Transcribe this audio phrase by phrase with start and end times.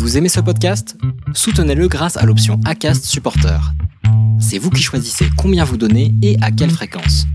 [0.00, 0.96] Vous aimez ce podcast?
[1.34, 3.60] Soutenez-le grâce à l'option ACAST Supporter.
[4.40, 7.26] C'est vous qui choisissez combien vous donnez et à quelle fréquence.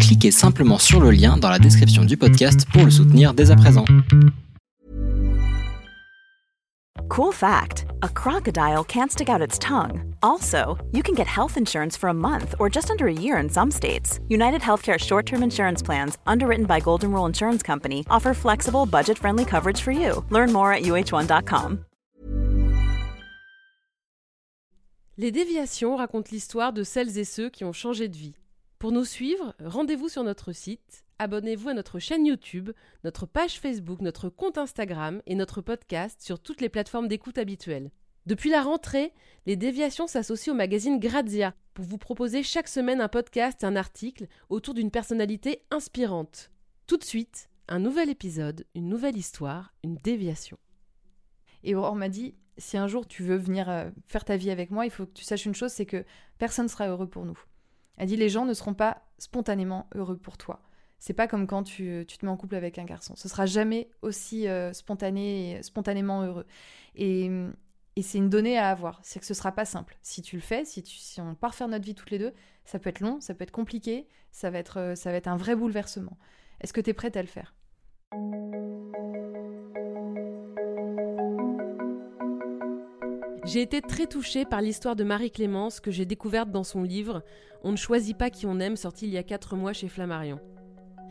[0.00, 3.56] Cliquez simplement sur le lien dans la description du podcast pour le soutenir dès à
[3.56, 3.84] présent.
[7.08, 10.12] Cool fact a crocodile can't stick out its tongue.
[10.20, 13.48] Also, you can get health insurance for a month or just under a year in
[13.48, 14.18] some states.
[14.28, 19.16] United Healthcare short term insurance plans, underwritten by Golden Rule Insurance Company, offer flexible, budget
[19.16, 20.24] friendly coverage for you.
[20.30, 21.84] Learn more at uh1.com.
[25.20, 28.32] Les déviations racontent l'histoire de celles et ceux qui ont changé de vie.
[28.78, 32.70] Pour nous suivre, rendez-vous sur notre site, abonnez-vous à notre chaîne YouTube,
[33.04, 37.90] notre page Facebook, notre compte Instagram et notre podcast sur toutes les plateformes d'écoute habituelles.
[38.24, 39.12] Depuis la rentrée,
[39.44, 44.26] les déviations s'associent au magazine Grazia pour vous proposer chaque semaine un podcast un article
[44.48, 46.50] autour d'une personnalité inspirante.
[46.86, 50.56] Tout de suite, un nouvel épisode, une nouvelle histoire, une déviation.
[51.62, 54.70] Et Aurore m'a dit si un jour tu veux venir euh, faire ta vie avec
[54.70, 56.04] moi, il faut que tu saches une chose c'est que
[56.38, 57.38] personne ne sera heureux pour nous.
[57.96, 60.62] Elle dit les gens ne seront pas spontanément heureux pour toi.
[60.98, 63.14] C'est pas comme quand tu, te mets en couple avec un garçon.
[63.16, 66.46] Ce sera jamais aussi euh, spontané, spontanément heureux.
[66.94, 67.30] Et,
[68.02, 68.98] c'est une donnée à avoir.
[69.02, 69.98] C'est que ce sera pas simple.
[70.00, 72.32] Si tu le fais, si, si on part faire notre vie toutes les deux,
[72.64, 75.26] ça peut être long, ça peut être compliqué, ça va être, euh, ça va être
[75.26, 76.16] un vrai bouleversement.
[76.60, 77.54] Est-ce que tu es prête à le faire?
[83.52, 87.24] J'ai été très touchée par l'histoire de Marie-Clémence que j'ai découverte dans son livre
[87.64, 90.38] On ne choisit pas qui on aime, sorti il y a 4 mois chez Flammarion.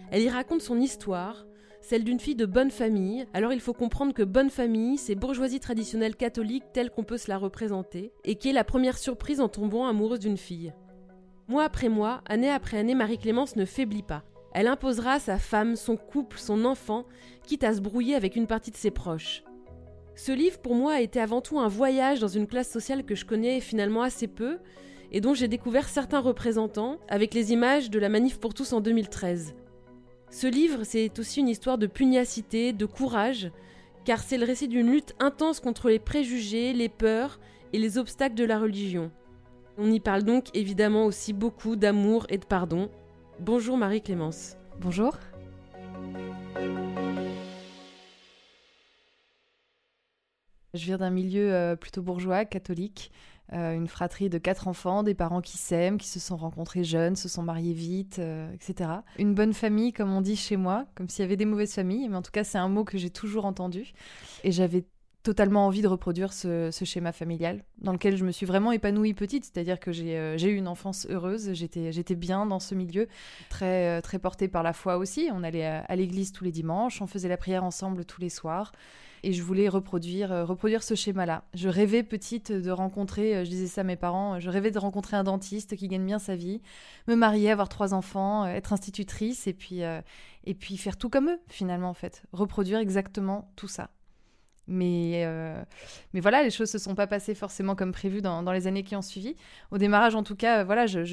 [0.09, 1.45] Elle y raconte son histoire,
[1.81, 3.25] celle d'une fille de bonne famille.
[3.33, 7.29] Alors il faut comprendre que bonne famille, c'est bourgeoisie traditionnelle catholique telle qu'on peut se
[7.29, 10.73] la représenter, et qui est la première surprise en tombant amoureuse d'une fille.
[11.49, 14.23] Mois après mois, année après année, Marie-Clémence ne faiblit pas.
[14.53, 17.03] Elle imposera sa femme, son couple, son enfant,
[17.43, 19.43] quitte à se brouiller avec une partie de ses proches.
[20.21, 23.15] Ce livre, pour moi, a été avant tout un voyage dans une classe sociale que
[23.15, 24.57] je connais finalement assez peu
[25.13, 28.81] et dont j'ai découvert certains représentants avec les images de la Manif pour tous en
[28.81, 29.55] 2013.
[30.29, 33.49] Ce livre, c'est aussi une histoire de pugnacité, de courage,
[34.03, 37.39] car c'est le récit d'une lutte intense contre les préjugés, les peurs
[37.71, 39.11] et les obstacles de la religion.
[39.77, 42.89] On y parle donc évidemment aussi beaucoup d'amour et de pardon.
[43.39, 44.57] Bonjour Marie-Clémence.
[44.81, 45.15] Bonjour.
[50.73, 53.11] Je viens d'un milieu euh, plutôt bourgeois, catholique,
[53.53, 57.15] euh, une fratrie de quatre enfants, des parents qui s'aiment, qui se sont rencontrés jeunes,
[57.15, 58.91] se sont mariés vite, euh, etc.
[59.17, 62.07] Une bonne famille, comme on dit chez moi, comme s'il y avait des mauvaises familles,
[62.09, 63.93] mais en tout cas c'est un mot que j'ai toujours entendu.
[64.43, 64.85] Et j'avais
[65.23, 69.45] totalement envie de reproduire ce, schéma familial dans lequel je me suis vraiment épanouie petite,
[69.45, 73.07] c'est-à-dire que j'ai eu une enfance heureuse, j'étais bien dans ce milieu,
[73.49, 75.29] très, très portée par la foi aussi.
[75.33, 78.71] On allait à l'église tous les dimanches, on faisait la prière ensemble tous les soirs.
[79.23, 81.43] Et je voulais reproduire, euh, ce schéma-là.
[81.53, 84.71] Je rêvais petite de rencontrer, euh, je disais ça à mes parents, euh, je rêvais
[84.71, 86.61] de rencontrer un dentiste qui gagne bien sa vie,
[87.07, 91.39] me marier, avoir trois enfants, être institutrice et puis, et puis faire tout comme eux
[91.47, 92.23] finalement en fait.
[92.31, 93.89] Reproduire exactement tout ça.
[94.69, 95.25] Mais,
[96.13, 98.83] mais voilà, les choses se sont pas passées forcément comme prévu dans, dans les années
[98.83, 99.35] qui ont suivi.
[99.71, 101.03] Au démarrage, en tout cas, voilà, je,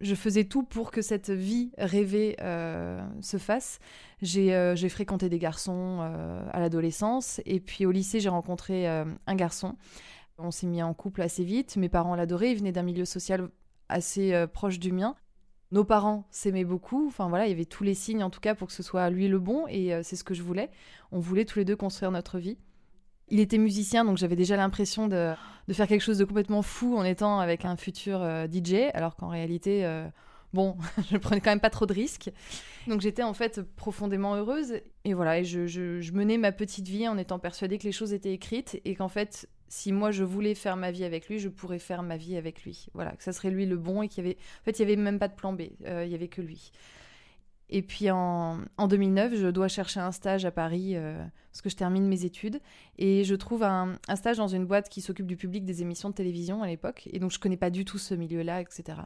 [0.00, 3.78] je faisais tout pour que cette vie rêvée euh, se fasse.
[4.22, 9.34] J'ai euh, fréquenté des garçons euh, à l'adolescence et puis au lycée j'ai rencontré un
[9.34, 9.76] garçon.
[10.38, 11.76] On s'est mis en couple assez vite.
[11.76, 12.52] Mes parents l'adoraient.
[12.52, 13.50] Ils venaient d'un milieu social
[13.90, 15.14] assez proche du mien.
[15.72, 17.06] Nos parents s'aimaient beaucoup.
[17.06, 19.08] Enfin voilà, il y avait tous les signes en tout cas pour que ce soit
[19.10, 20.70] lui le bon et c'est ce que je voulais.
[21.12, 22.58] On voulait tous les deux construire notre vie.
[23.30, 25.34] Il était musicien, donc j'avais déjà l'impression de,
[25.72, 29.28] faire quelque chose de complètement fou en étant avec un futur euh, DJ, alors qu'en
[29.28, 30.04] réalité, euh,
[30.52, 30.76] bon,
[31.10, 32.32] je prenais quand même pas trop de risques.
[32.88, 34.74] Donc j'étais en fait profondément heureuse.
[35.04, 38.32] Et voilà, et je, menais ma petite vie en étant persuadée que les choses étaient
[38.32, 41.78] écrites et qu'en fait, si moi je voulais faire ma vie avec lui, je pourrais
[41.78, 42.88] faire ma vie avec lui.
[42.92, 44.36] Voilà, que ça serait lui le bon et qu'il y avait.
[44.60, 46.42] En fait, il y avait même pas de plan B, euh, il y avait que
[46.42, 46.72] lui.
[47.72, 51.76] Et puis en, 2009, je dois chercher un stage à Paris euh, parce que je
[51.76, 52.60] termine mes études.
[52.98, 56.14] Et je trouve un, stage dans une boîte qui s'occupe du public des émissions de
[56.14, 57.08] télévision à l'époque.
[57.12, 58.98] Et donc je connais pas du tout ce milieu-là, etc.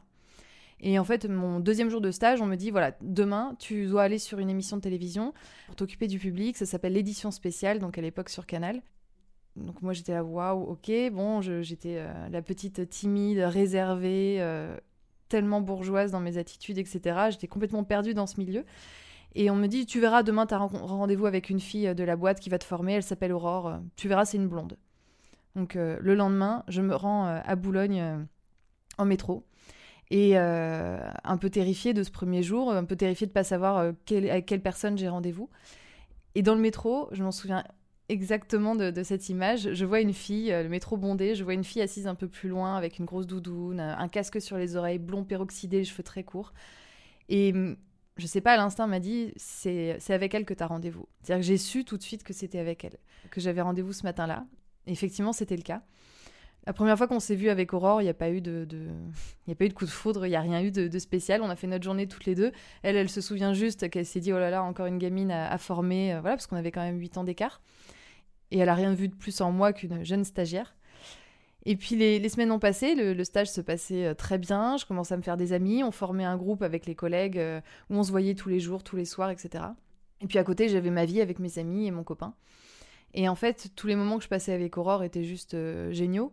[0.79, 4.01] Et en fait, mon deuxième jour de stage, on me dit voilà, demain, tu dois
[4.01, 5.31] aller sur une émission de télévision
[5.67, 6.57] pour t'occuper du public.
[6.57, 8.81] Ça s'appelle l'édition spéciale, donc à l'époque sur Canal.
[9.55, 14.75] Donc moi j'étais là, waouh, ok, bon, j'étais euh, la petite timide, réservée, euh,
[15.29, 17.27] tellement bourgeoise dans mes attitudes, etc.
[17.31, 18.65] J'étais complètement perdue dans ce milieu.
[19.33, 22.15] Et on me dit, tu verras, demain, tu as rendez-vous avec une fille de la
[22.15, 24.77] boîte qui va te former, elle s'appelle Aurore, tu verras, c'est une blonde.
[25.55, 28.17] Donc euh, le lendemain, je me rends euh, à Boulogne euh,
[28.97, 29.45] en métro.
[30.11, 33.77] Et un peu terrifiée de ce premier jour, un peu terrifiée de ne pas savoir
[33.77, 35.49] avec quelle personne j'ai rendez-vous.
[36.35, 37.63] Et dans le métro, je m'en souviens
[38.09, 39.73] exactement de, cette image.
[39.73, 42.27] Je vois une fille, euh, le métro bondé, je vois une fille assise un peu
[42.27, 46.03] plus loin avec une grosse doudoune, un casque sur les oreilles, blond peroxydé, les cheveux
[46.03, 46.53] très courts.
[47.29, 47.75] Et hum,
[48.17, 51.07] je sais pas, l'instinct m'a dit c'est avec elle que tu as rendez-vous.
[51.21, 52.97] C'est-à-dire que j'ai su tout de suite que c'était avec elle,
[53.31, 54.45] que j'avais rendez-vous ce matin-là.
[54.87, 55.81] Effectivement, c'était le cas.
[56.65, 58.67] La première fois qu'on s'est vu avec Aurore, il n'y a pas eu de,
[59.45, 61.43] il a pas eu de coup de foudre, il n'y a rien eu de, spécial.
[61.43, 62.51] On a fait notre journée toutes les deux.
[62.81, 65.57] Elle, elle se souvient juste qu'elle s'est dit oh là là, encore une gamine à,
[65.59, 67.61] former, euh, voilà, parce qu'on avait quand même 8 ans d'écart.
[68.55, 70.77] Et elle a rien vu de plus en moi qu'une jeune stagiaire.
[71.65, 75.13] Et puis les, semaines ont passé, le, stage se passait euh, très bien, je commençais
[75.13, 77.59] à me faire des amis, on formait un groupe avec les collègues euh,
[77.89, 79.65] où on se voyait tous les jours, tous les soirs, etc.
[80.21, 82.33] Et puis à côté, j'avais ma vie avec mes amis et mon copain.
[83.13, 85.57] Et en fait, tous les moments que je passais avec Aurore étaient juste
[85.91, 86.31] géniaux.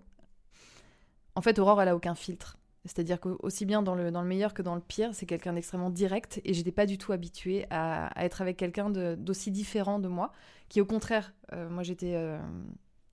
[1.34, 2.56] En fait, Aurore, elle a aucun filtre.
[2.84, 5.90] C'est-à-dire qu'aussi bien dans le, dans le meilleur que dans le pire, c'est quelqu'un d'extrêmement
[5.90, 10.32] direct et j'étais pas du tout habituée à, être avec quelqu'un d'aussi différent de moi,
[10.68, 12.38] qui au contraire, euh, moi j'étais euh,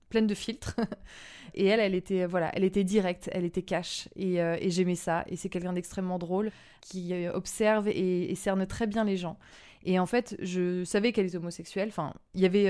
[0.08, 0.74] pleine de filtres
[1.54, 5.24] et elle, elle était voilà, elle était directe, elle était cash et, euh, j'aimais ça.
[5.28, 6.50] Et c'est quelqu'un d'extrêmement drôle
[6.80, 9.38] qui observe et, cerne très bien les gens.
[9.82, 11.88] Et en fait, je savais qu'elle était homosexuelle.
[11.88, 12.66] Enfin, il y avait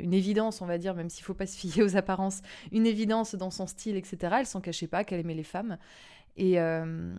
[0.00, 2.40] une évidence, on va dire, même s'il faut pas se fier aux apparences,
[2.72, 4.36] une évidence dans son style, etc.
[4.38, 5.76] Elle s'en cachait pas qu'elle aimait les femmes.
[6.36, 7.14] Et, euh,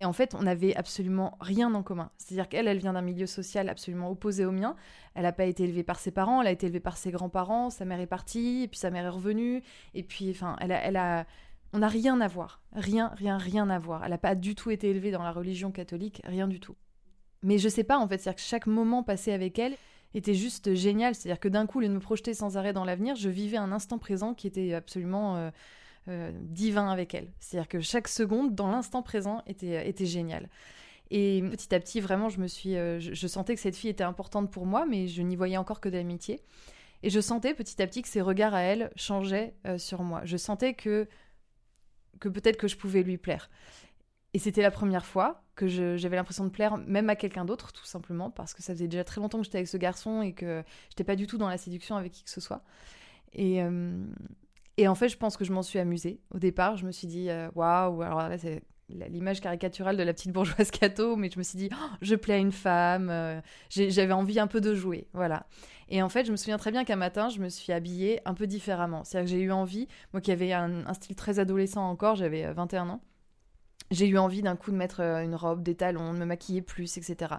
[0.00, 2.10] et, en fait, on n'avait absolument rien en commun.
[2.18, 4.76] C'est-à-dire qu'elle, elle vient d'un milieu social absolument opposé au mien.
[5.14, 7.70] Elle n'a pas été élevée par ses parents, elle a été élevée par ses grands-parents.
[7.70, 9.62] Sa mère est partie, et puis sa mère est revenue.
[9.94, 11.26] Et puis, enfin, elle a, elle a
[11.72, 12.60] on n'a rien à voir.
[12.72, 14.04] Rien, rien, rien à voir.
[14.04, 16.76] Elle n'a pas du tout été élevée dans la religion catholique, rien du tout.
[17.42, 19.74] Mais je sais pas, en fait, c'est-à-dire que chaque moment passé avec elle
[20.14, 21.14] était juste génial.
[21.14, 23.98] C'est-à-dire que d'un coup, de me projeter sans arrêt dans l'avenir, je vivais un instant
[23.98, 25.50] présent qui était absolument euh,
[26.08, 27.32] euh, divin avec elle.
[27.40, 30.48] C'est-à-dire que chaque seconde, dans l'instant présent, était, était génial.
[31.10, 34.04] Et petit à petit, vraiment, je me suis, euh, je, sentais que cette fille était
[34.04, 36.42] importante pour moi, mais je n'y voyais encore que de l'amitié.
[37.02, 40.22] Et je sentais petit à petit que ses regards à elle changeaient sur moi.
[40.24, 41.06] Je sentais que
[42.18, 43.48] que peut-être que je pouvais lui plaire.
[44.34, 45.66] Et c'était la première fois que
[45.96, 49.04] j'avais l'impression de plaire même à quelqu'un d'autre, tout simplement, parce que ça faisait déjà
[49.04, 51.58] très longtemps que j'étais avec ce garçon et que j'étais pas du tout dans la
[51.58, 52.62] séduction avec qui que ce soit.
[53.32, 54.04] Et, euh,
[54.78, 56.20] et en fait, je pense que je m'en suis amusée.
[56.32, 60.14] Au départ, je me suis dit, euh, waouh, alors là, c'est l'image caricaturale de la
[60.14, 63.40] petite bourgeoise cato, mais je me suis dit, oh, je plais à une femme, euh,
[63.70, 65.46] j'avais envie un peu de jouer, voilà.
[65.88, 68.34] Et en fait, je me souviens très bien qu'un matin, je me suis habillée un
[68.34, 69.02] peu différemment.
[69.02, 72.88] C'est-à-dire que j'ai eu envie, moi qui avais un, style très adolescent encore, j'avais 21
[72.88, 73.00] ans,
[73.90, 76.62] j'ai eu envie d'un coup de mettre euh, une robe, des talons, de me maquiller
[76.62, 77.34] plus, etc.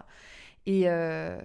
[0.66, 1.40] Et, euh,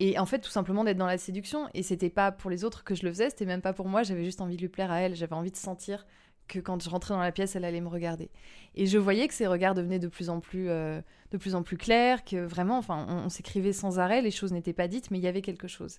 [0.00, 1.68] et en fait, tout simplement d'être dans la séduction.
[1.74, 4.02] Et c'était pas pour les autres que je le faisais, c'était même pas pour moi.
[4.02, 5.14] J'avais juste envie de lui plaire à elle.
[5.14, 6.06] J'avais envie de sentir
[6.48, 8.30] que quand je rentrais dans la pièce, elle allait me regarder.
[8.74, 11.00] Et je voyais que ses regards devenaient de plus en plus, euh,
[11.30, 14.72] de plus en plus clairs, que vraiment, enfin, on s'écrivait sans arrêt, les choses n'étaient
[14.72, 15.98] pas dites, mais il y avait quelque chose.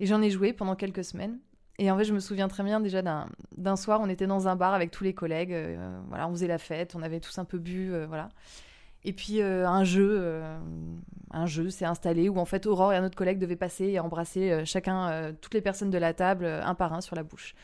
[0.00, 1.38] Et j'en ai joué pendant quelques semaines.
[1.78, 4.54] Et en fait, je me souviens très bien déjà d'un soir, on était dans un
[4.54, 5.52] bar avec tous les collègues.
[5.52, 8.28] Euh, voilà, on faisait la fête, on avait tous un peu bu, euh, voilà.
[9.04, 10.42] Et puis euh, un jeu,
[11.30, 14.00] un jeu s'est installé où en fait Aurore et un autre collègue devaient passer et
[14.00, 17.54] embrasser chacun, toutes les personnes de la table, un par un sur la bouche.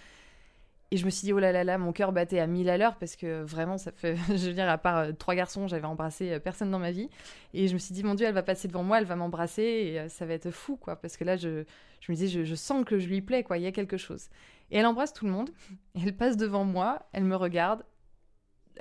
[0.92, 2.76] Et je me suis dit, oh là là là, mon cœur battait à mille à
[2.76, 5.86] l'heure parce que vraiment, ça fait, je veux dire, à part euh, trois garçons, j'avais
[5.86, 7.08] embrassé euh, personne dans ma vie.
[7.54, 9.62] Et je me suis dit, mon Dieu, elle va passer devant moi, elle va m'embrasser
[9.62, 10.96] et euh, ça va être fou, quoi.
[10.96, 11.64] Parce que là, je,
[12.00, 14.30] je me disais, je, sens que je lui plais, quoi, il y a quelque chose.
[14.72, 15.50] Et elle embrasse tout le monde,
[15.94, 17.84] elle passe devant moi, elle me regarde,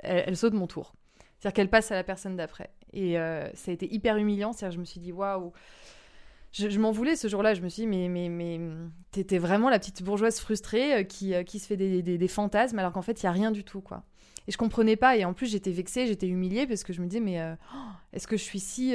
[0.02, 0.94] elle, saute mon tour.
[1.40, 2.70] C'est-à-dire qu'elle passe à la personne d'après.
[2.92, 3.14] Et
[3.54, 5.52] ça a été hyper humiliant, c'est-à-dire je me suis dit, waouh
[6.52, 7.54] je, m'en voulais ce jour-là.
[7.54, 8.60] Je me suis dit, mais, mais, mais
[9.12, 12.92] t'étais vraiment la petite bourgeoise frustrée euh, qui, euh, qui se fait des, fantasmes alors
[12.92, 14.02] qu'en fait, il y a rien du tout, quoi.
[14.48, 15.16] Et je comprenais pas.
[15.16, 17.78] Et en plus, j'étais vexée, j'étais humiliée parce que je me disais, mais euh, oh,
[18.12, 18.94] est-ce que je suis si,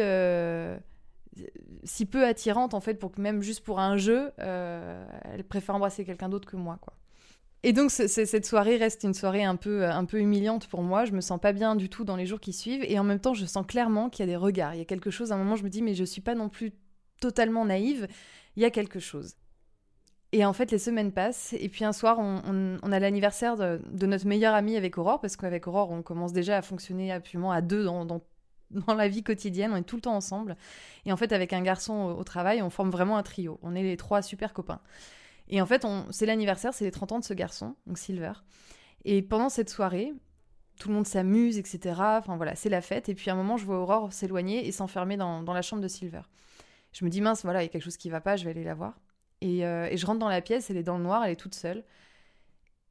[1.83, 6.03] si peu attirante, en fait, pour que même juste pour un jeu, elle préfère embrasser
[6.03, 6.93] quelqu'un d'autre que moi, quoi.
[7.67, 11.05] Et donc cette soirée reste une soirée un peu, un peu humiliante pour moi.
[11.05, 12.85] Je me sens pas bien du tout dans les jours qui suivent.
[12.87, 14.75] Et en même temps, je sens clairement qu'il y a des regards.
[14.75, 15.31] Il y a quelque chose.
[15.31, 16.73] À un moment, je me dis, mais je suis pas non plus
[17.19, 18.07] totalement naïve,
[18.55, 19.33] il y a quelque chose.
[20.31, 24.27] Et en fait, les semaines passent, et puis un soir, on, a l'anniversaire de, notre
[24.27, 27.83] meilleure amie avec Aurore, parce qu'avec Aurore, on commence déjà à fonctionner absolument à deux
[27.83, 28.21] dans,
[28.95, 30.55] la vie quotidienne, on est tout le temps ensemble.
[31.07, 33.59] Et en fait, avec un garçon au, travail, on forme vraiment un trio.
[33.63, 34.81] On est les trois super copains.
[35.47, 38.33] Et en fait, c'est l'anniversaire, c'est les 30 ans de ce garçon, donc Silver.
[39.03, 40.13] Et pendant cette soirée,
[40.79, 41.95] tout le monde s'amuse, etc.
[41.99, 43.09] Enfin voilà, c'est la fête.
[43.09, 45.87] Et puis à un moment, je vois Aurore s'éloigner et s'enfermer dans, la chambre de
[45.87, 46.21] Silver
[46.95, 48.51] je me dis mince, voilà, il y a quelque chose qui va pas, je vais
[48.51, 48.97] aller la voir.
[49.41, 51.53] Et, euh, je rentre dans la pièce, elle est dans le noir, elle est toute
[51.53, 51.83] seule.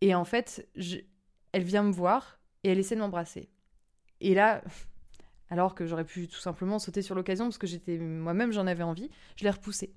[0.03, 0.69] Et en fait,
[1.53, 3.49] elle vient me voir et elle essaie de m'embrasser.
[4.21, 4.63] Et là,
[5.49, 8.83] alors que j'aurais pu tout simplement sauter sur l'occasion parce que j'étais moi-même, j'en avais
[8.83, 9.95] envie, je l'ai repoussée.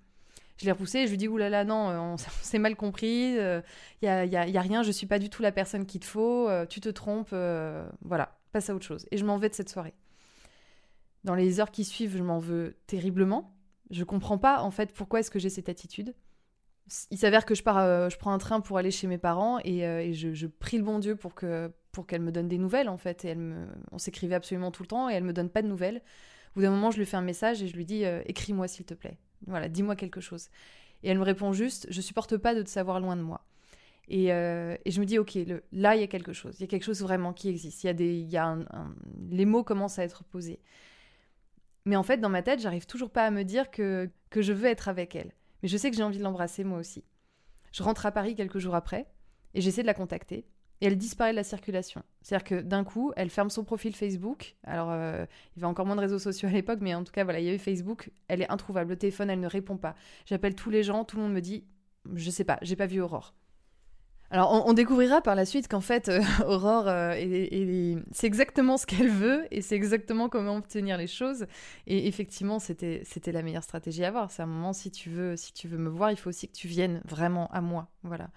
[0.57, 3.39] Je l'ai repoussé et je lui dis oulala, non, euh, on, s'est mal compris, il
[3.39, 3.61] euh,
[4.01, 6.49] n'y a, y a, rien, je suis pas du tout la personne qu'il te faut,
[6.49, 7.35] euh, tu te trompes,
[8.01, 9.05] voilà, passe à autre chose.
[9.11, 9.93] Et je m'en vais de cette soirée.
[11.23, 13.53] Dans les heures qui suivent, je m'en veux terriblement.
[13.89, 16.15] Je comprends pas en fait pourquoi est-ce que j'ai cette attitude.
[17.11, 20.13] Il s'avère que je pars, je prends un train pour aller chez mes parents et,
[20.13, 23.25] je, prie le bon Dieu pour que pour qu'elle me donne des nouvelles en fait.
[23.25, 25.97] Elle me, on s'écrivait absolument tout le temps et elle me donne pas de nouvelles.
[25.97, 28.85] Au bout d'un moment, je lui fais un message et je lui dis écris-moi s'il
[28.85, 29.17] te plaît.
[29.45, 30.49] Voilà, dis-moi quelque chose.
[31.03, 33.45] Et elle me répond juste, je supporte pas de te savoir loin de moi.
[34.09, 35.37] Et, euh, je me dis, ok,
[35.71, 36.55] là, il y a quelque chose.
[36.59, 37.83] Il y a quelque chose vraiment qui existe.
[37.83, 38.57] Y a des, y a
[39.29, 40.59] les mots commencent à être posés.
[41.85, 44.53] Mais en fait, dans ma tête, j'arrive toujours pas à me dire que, que je
[44.53, 45.31] veux être avec elle.
[45.61, 47.03] Mais je sais que j'ai envie de l'embrasser moi aussi.
[47.71, 49.07] Je rentre à Paris quelques jours après
[49.53, 50.45] et j'essaie de la contacter
[50.81, 52.03] et elle disparaît de la circulation.
[52.21, 54.55] C'est-à-dire que d'un coup, elle ferme son profil Facebook.
[54.63, 57.11] Alors, euh, il y avait encore moins de réseaux sociaux à l'époque, mais en tout
[57.11, 58.11] cas, voilà, il y avait Facebook.
[58.27, 58.91] Elle est introuvable.
[58.91, 59.95] Le téléphone, elle ne répond pas.
[60.25, 61.63] J'appelle tous les gens, tout le monde me dit,
[62.13, 63.33] je sais pas, j'ai pas vu Aurore.
[64.29, 67.15] Alors, on, découvrira par la suite qu'en fait, euh, Aurore, euh,
[68.11, 71.45] c'est exactement ce qu'elle veut et c'est exactement comment obtenir les choses.
[71.87, 74.29] Et effectivement, c'était la meilleure stratégie à avoir.
[74.29, 76.55] C'est un moment, si tu veux, si tu veux me voir, il faut aussi que
[76.57, 77.87] tu viennes vraiment à moi.
[78.03, 78.29] Voilà.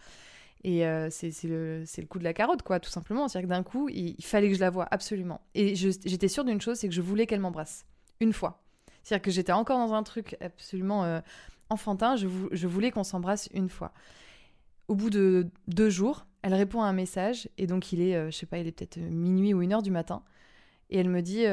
[0.62, 3.28] Et euh, c'est le, le, coup de la carotte, quoi, tout simplement.
[3.28, 5.40] C'est-à-dire que d'un coup, il, fallait que je la voie, absolument.
[5.54, 7.86] Et j'étais sûre d'une chose, c'est que je voulais qu'elle m'embrasse.
[8.20, 8.62] Une fois.
[9.02, 11.20] C'est-à-dire que j'étais encore dans un truc absolument euh,
[11.70, 13.92] enfantin, je, voulais qu'on s'embrasse une fois.
[14.88, 18.30] Au bout de deux jours, elle répond à un message, et donc il est, euh,
[18.30, 20.22] je sais pas, il est peut-être minuit ou une heure du matin.
[20.90, 21.44] Et elle me dit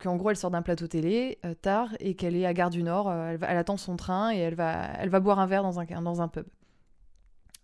[0.00, 3.12] qu'en gros, elle sort d'un plateau télé tard et qu'elle est à Gare du Nord.
[3.12, 5.84] Elle, elle, attend son train et elle va, elle va boire un verre dans un,
[5.84, 6.46] dans un pub.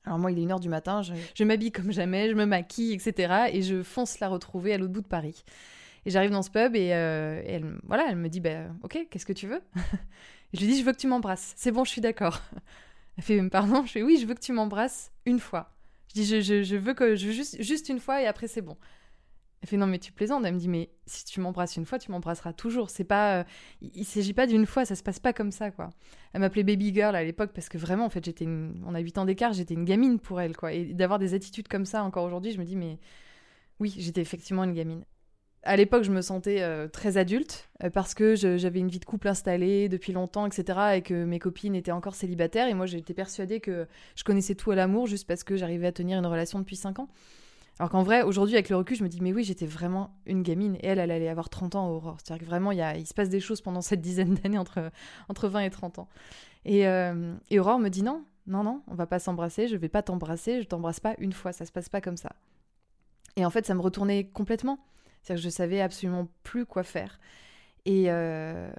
[0.09, 2.95] Alors moi, il est une heure du matin, je, m'habille comme jamais, je me maquille,
[2.95, 3.51] etc.
[3.53, 5.45] Et je fonce la retrouver à l'autre bout de Paris.
[6.07, 9.27] Et j'arrive dans ce pub et, euh, elle, voilà, elle me dit, bah, ok, qu'est-ce
[9.27, 9.61] que tu veux?
[10.55, 11.53] Je lui dis, je veux que tu m'embrasses.
[11.57, 12.41] C'est bon, je suis d'accord.
[13.19, 13.85] Elle fait, pardon?
[13.85, 15.75] Je fais, oui, je veux que tu m'embrasses une fois.
[16.09, 18.79] Je dis, je, je, veux que, je, juste, juste une fois et après c'est bon.
[19.63, 20.45] Elle fait non mais tu plaisantes.
[20.45, 22.91] Elle me dit mais si tu m'embrasses une fois, tu m'embrasseras toujours.
[22.91, 23.45] C'est pas, euh,
[23.81, 25.91] il, s'agit pas d'une fois, ça se passe pas comme ça quoi.
[26.33, 29.19] Elle m'appelait baby girl à l'époque parce que vraiment en fait j'étais, on a 8
[29.19, 30.73] ans d'écart, j'étais une gamine pour elle quoi.
[30.73, 32.99] Et d'avoir des attitudes comme ça encore aujourd'hui, je me dis mais
[33.81, 35.05] oui j'étais effectivement une gamine.
[35.65, 39.05] À l'époque, je me sentais euh, très adulte euh, parce que j'avais une vie de
[39.05, 40.79] couple installée depuis longtemps, etc.
[40.95, 42.69] Et que mes copines étaient encore célibataires.
[42.69, 45.93] Et moi, j'étais persuadée que je connaissais tout à l'amour juste parce que j'arrivais à
[45.93, 47.09] tenir une relation depuis 5 ans.
[47.79, 50.43] Alors qu'en vrai, aujourd'hui, avec le recul, je me dis, mais oui, j'étais vraiment une
[50.43, 50.77] gamine.
[50.77, 52.17] Et elle, elle allait avoir 30 ans, Aurore.
[52.19, 54.91] C'est-à-dire que vraiment, il, y se passe des choses pendant cette dizaine d'années entre,
[55.29, 56.09] entre 20 et 30 ans.
[56.65, 59.89] Et, euh, et, Aurore me dit, non, non, non, on va pas s'embrasser, je vais
[59.89, 62.33] pas t'embrasser, je t'embrasse pas une fois, ça se passe pas comme ça.
[63.37, 64.81] Et en fait, ça me retournait complètement.
[65.23, 67.21] C'est-à-dire que je savais absolument plus quoi faire.
[67.85, 68.71] Et, euh,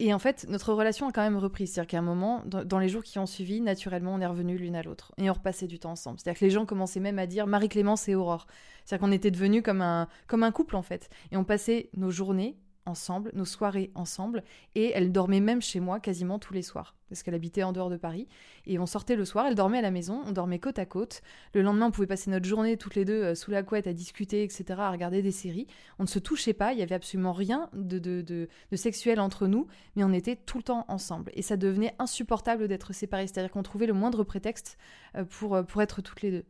[0.00, 1.66] et en fait, notre relation a quand même repris.
[1.66, 4.74] C'est-à-dire qu'à un moment, dans, les jours qui ont suivi, naturellement, on est revenus l'une
[4.74, 5.12] à l'autre.
[5.18, 6.18] Et on repassait du temps ensemble.
[6.18, 8.46] C'est-à-dire que les gens commençaient même à dire Marie-Clémence et Aurore.
[8.84, 11.10] C'est-à-dire qu'on était devenus comme un, comme un couple, en fait.
[11.30, 14.42] Et on passait nos journées ensemble, nos soirées ensemble,
[14.74, 17.90] et elle dormait même chez moi quasiment tous les soirs, parce qu'elle habitait en dehors
[17.90, 18.28] de Paris,
[18.66, 21.22] et on sortait le soir, elle dormait à la maison, on dormait côte à côte,
[21.54, 23.92] le lendemain on pouvait passer notre journée toutes les deux euh, sous la couette à
[23.92, 25.66] discuter, etc., à regarder des séries,
[25.98, 29.46] on ne se touchait pas, il y avait absolument rien de, de, de, sexuel entre
[29.46, 33.50] nous, mais on était tout le temps ensemble, et ça devenait insupportable d'être séparés, c'est-à-dire
[33.50, 34.78] qu'on trouvait le moindre prétexte
[35.16, 36.44] euh, pour, euh, pour être toutes les deux.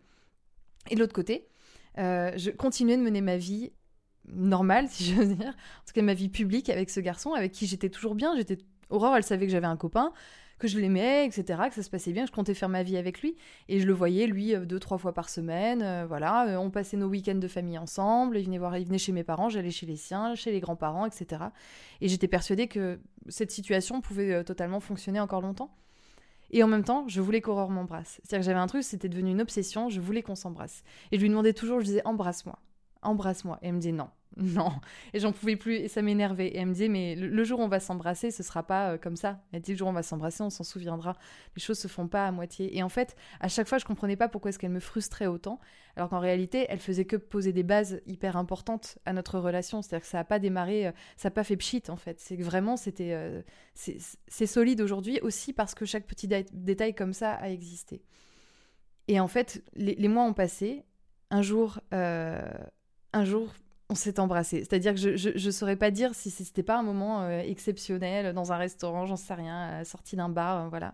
[0.90, 1.46] Et de l'autre côté,
[1.96, 3.70] je continuais de mener ma vie
[4.28, 5.48] normale, si je veux dire.
[5.48, 8.34] En tout cas, ma vie publique avec ce garçon, avec qui j'étais toujours bien.
[8.36, 8.58] J'étais
[8.90, 10.12] Aurore, elle savait que j'avais un copain,
[10.58, 13.20] que je l'aimais, etc., que ça se passait bien, je comptais faire ma vie avec
[13.22, 13.36] lui.
[13.68, 15.82] Et je le voyais, lui, euh, deux, trois fois par semaine.
[15.82, 18.38] Euh, voilà, euh, on passait nos week-ends de famille ensemble.
[18.38, 21.06] Il venait, voir, il venait chez mes parents, j'allais chez les siens, chez les grands-parents,
[21.06, 21.44] etc.
[22.00, 25.74] Et j'étais persuadée que cette situation pouvait totalement fonctionner encore longtemps.
[26.50, 28.20] Et en même temps, je voulais qu'Aurore m'embrasse.
[28.22, 30.84] C'est-à-dire que j'avais un truc, c'était devenu une obsession, je voulais qu'on s'embrasse.
[31.10, 32.58] Et je lui demandais toujours, je disais, embrasse-moi
[33.04, 33.58] embrasse-moi.
[33.62, 34.72] Et elle me dit non, non.
[35.12, 36.48] Et j'en pouvais plus et ça m'énervait.
[36.48, 38.98] Et elle me disait, mais le, jour où on va s'embrasser, ce sera pas euh,
[38.98, 39.40] comme ça.
[39.52, 41.16] Elle dit, le jour où on va s'embrasser, on s'en souviendra.
[41.56, 42.76] Les choses se font pas à moitié.
[42.76, 45.60] Et en fait, à chaque fois, je comprenais pas pourquoi est-ce qu'elle me frustrait autant.
[45.96, 49.82] Alors qu'en réalité, elle faisait que poser des bases hyper importantes à notre relation.
[49.82, 52.18] C'est-à-dire que ça a pas démarré, euh, ça a pas fait pchit en fait.
[52.18, 53.42] C'est vraiment, c'était, euh,
[53.74, 58.02] c'est solide aujourd'hui aussi parce que chaque petit détail comme ça a existé.
[59.06, 60.82] Et en fait, les, mois ont passé.
[61.30, 61.80] Un jour,
[63.14, 63.48] un jour,
[63.88, 64.58] on s'est embrassé.
[64.60, 68.52] C'est-à-dire que je, je, saurais pas dire si c'était pas un moment euh, exceptionnel dans
[68.52, 70.92] un restaurant, j'en sais rien, sorti d'un bar, euh, voilà.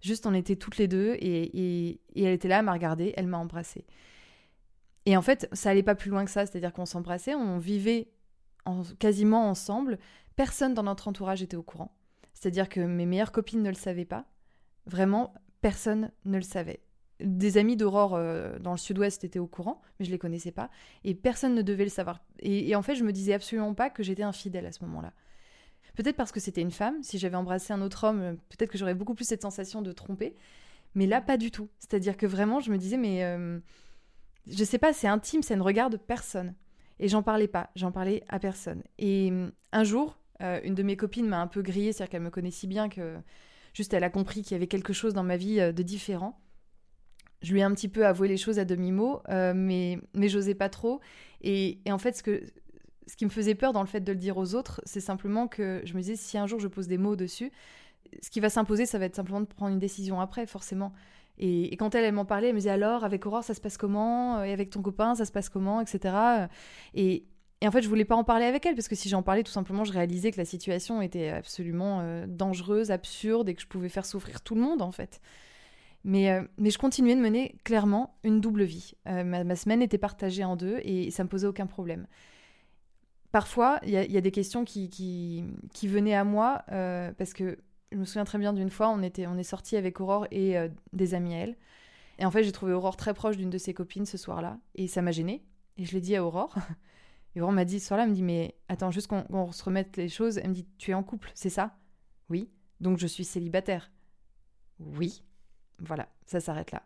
[0.00, 3.38] Juste, on était toutes les deux et, elle était là, elle m'a regardée, elle m'a
[3.38, 3.84] embrassée.
[5.06, 8.08] Et en fait, ça allait pas plus loin que ça, c'est-à-dire qu'on s'embrassait, on vivait
[8.98, 9.98] quasiment ensemble.
[10.36, 11.96] Personne dans notre entourage était au courant.
[12.34, 14.26] C'est-à-dire que mes meilleures copines ne le savaient pas.
[14.84, 15.32] Vraiment,
[15.62, 16.80] personne ne le savait.
[17.20, 20.70] Des amis d'Aurore euh, dans le sud-ouest étaient au courant, mais je les connaissais pas,
[21.02, 22.20] et personne ne devait le savoir.
[22.40, 25.12] Et, en fait, je me disais absolument pas que j'étais infidèle à ce moment-là.
[25.96, 28.76] Peut-être parce que c'était une femme, si j'avais embrassé un autre homme, euh, peut-être que
[28.76, 30.36] j'aurais beaucoup plus cette sensation de tromper,
[30.94, 31.68] mais là, pas du tout.
[31.78, 33.58] C'est-à-dire que vraiment, je me disais, mais euh,
[34.46, 36.54] je sais pas, c'est intime, ça ne regarde personne.
[36.98, 38.82] Et j'en parlais pas, j'en parlais à personne.
[38.98, 42.30] Et euh, un jour, une de mes copines m'a un peu grillée, c'est-à-dire qu'elle me
[42.30, 43.16] connaît si bien que
[43.72, 46.38] juste elle a compris qu'il y avait quelque chose dans ma vie de différent.
[47.42, 50.68] Je lui ai un petit peu avoué les choses à demi-mot, mais, mais j'osais pas
[50.68, 51.00] trop.
[51.42, 52.42] Et, et, en fait, ce que,
[53.06, 55.46] ce qui me faisait peur dans le fait de le dire aux autres, c'est simplement
[55.48, 57.52] que je me disais, si un jour je pose des mots dessus,
[58.22, 60.92] ce qui va s'imposer, ça va être simplement de prendre une décision après, forcément.
[61.38, 63.76] Et, quand elle, elle m'en parlait, elle me disait alors, avec Aurore, ça se passe
[63.76, 64.42] comment?
[64.42, 65.80] Et avec ton copain, ça se passe comment?
[65.80, 66.14] Etc.
[66.94, 67.26] Et,
[67.60, 69.42] et en fait, je voulais pas en parler avec elle, parce que si j'en parlais,
[69.42, 73.66] tout simplement, je réalisais que la situation était absolument euh, dangereuse, absurde, et que je
[73.66, 75.20] pouvais faire souffrir tout le monde, en fait.
[76.06, 78.92] Mais, euh, mais je continuais de mener clairement une double vie.
[79.08, 82.06] Euh, ma, ma, semaine était partagée en deux, et ça me posait aucun problème
[83.32, 85.44] parfois, il y, a des questions qui,
[85.82, 87.58] venaient à moi euh, parce que
[87.92, 90.56] je me souviens très bien d'une fois, on, était, on est sorti avec Aurore et
[90.94, 91.56] des amis à elle.
[92.18, 94.58] Et en fait, j'ai trouvé Aurore très proche d'une de ses copines ce soir-là.
[94.74, 95.44] Et ça m'a gênée.
[95.76, 96.54] Et je l'ai dit à Aurore.
[97.34, 99.98] Et Aurore m'a dit ce soir-là, elle me dit, mais attends, juste qu'on se remette
[99.98, 100.38] les choses.
[100.38, 101.76] Elle me dit, tu es en couple, c'est ça?
[102.30, 102.48] Oui.
[102.80, 103.92] Donc je suis célibataire?
[104.80, 105.22] Oui.
[105.80, 106.82] Voilà, ça s'arrête là.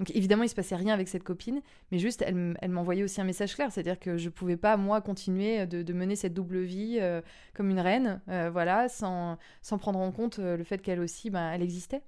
[0.00, 1.60] Donc évidemment, il se passait rien avec cette copine,
[1.92, 5.00] mais juste, elle, elle m'envoyait aussi un message clair, c'est-à-dire que je pouvais pas, moi,
[5.00, 7.20] continuer de, mener cette double vie euh,
[7.54, 11.30] comme une reine, euh, voilà, sans, sans prendre en compte euh, le fait qu'elle aussi,
[11.30, 12.02] ben, elle existait.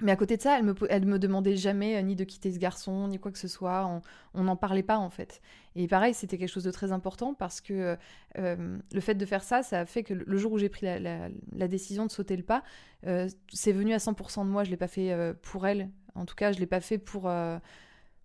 [0.00, 0.74] Mais à côté de ça, elle me,
[1.06, 4.02] me demandait jamais ni de quitter ce garçon, ni quoi que ce soit.
[4.34, 5.40] On n'en parlait pas, en fait.
[5.76, 7.96] Et pareil, c'était quelque chose de très important parce que
[8.34, 11.68] le fait de faire ça, ça a fait que le jour où j'ai pris la,
[11.68, 12.64] décision de sauter le pas,
[13.52, 14.64] c'est venu à 100% de moi.
[14.64, 17.28] Je l'ai pas fait pour elle en tout cas, je ne l'ai pas fait pour,
[17.28, 17.58] euh,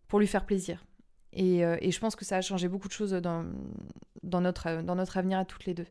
[0.07, 0.85] pour lui faire plaisir.
[1.33, 3.45] Et, euh, et, je pense que ça a changé beaucoup de choses dans,
[4.23, 5.85] dans, notre, dans notre avenir à toutes les deux.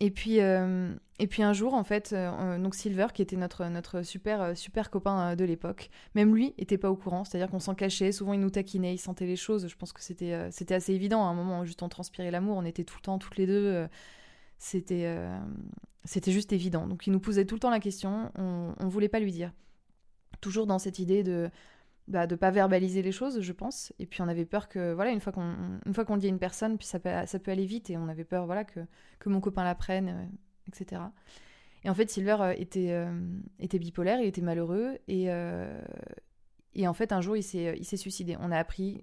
[0.00, 2.14] Et puis, euh, et puis un jour, en fait,
[2.60, 6.90] donc Silver, qui était notre, notre super, super copain de l'époque, même lui était pas
[6.90, 9.76] au courant, c'est-à-dire qu'on s'en cachait, souvent il nous taquinait, il sentait les choses, je
[9.76, 12.84] pense que c'était c'était assez évident, à un moment, juste on transpirait l'amour, on était
[12.84, 13.86] tout le temps, toutes les deux,
[14.58, 15.18] c'était
[16.04, 16.86] c'était juste évident.
[16.86, 19.52] Donc il nous posait tout le temps la question, on, on voulait pas lui dire.
[20.42, 21.48] Toujours dans cette idée de
[22.08, 23.92] bah, de pas verbaliser les choses, je pense.
[23.98, 26.28] Et puis on avait peur que, voilà, une fois qu'on une fois qu'on dit à
[26.28, 28.80] une personne, puis ça peut, ça peut aller vite, et on avait peur, voilà, que,
[29.18, 30.24] que mon copain l'apprenne, euh,
[30.68, 31.02] etc.
[31.84, 33.10] Et en fait, Silver euh, était, euh,
[33.58, 35.28] était bipolaire, il était malheureux, et,
[36.78, 38.36] et en fait, un jour, il s'est, il s'est suicidé.
[38.38, 39.02] On a appris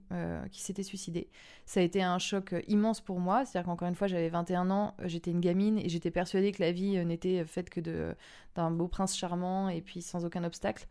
[0.51, 1.29] qu'il s'était suicidé.
[1.65, 4.95] Ça a été un choc immense pour moi, c'est-à-dire qu'encore une fois, j'avais 21 ans,
[5.05, 8.15] j'étais une gamine, et j'étais persuadée que la vie n'était faite que de,
[8.55, 10.87] d'un beau prince charmant, et puis sans aucun obstacle.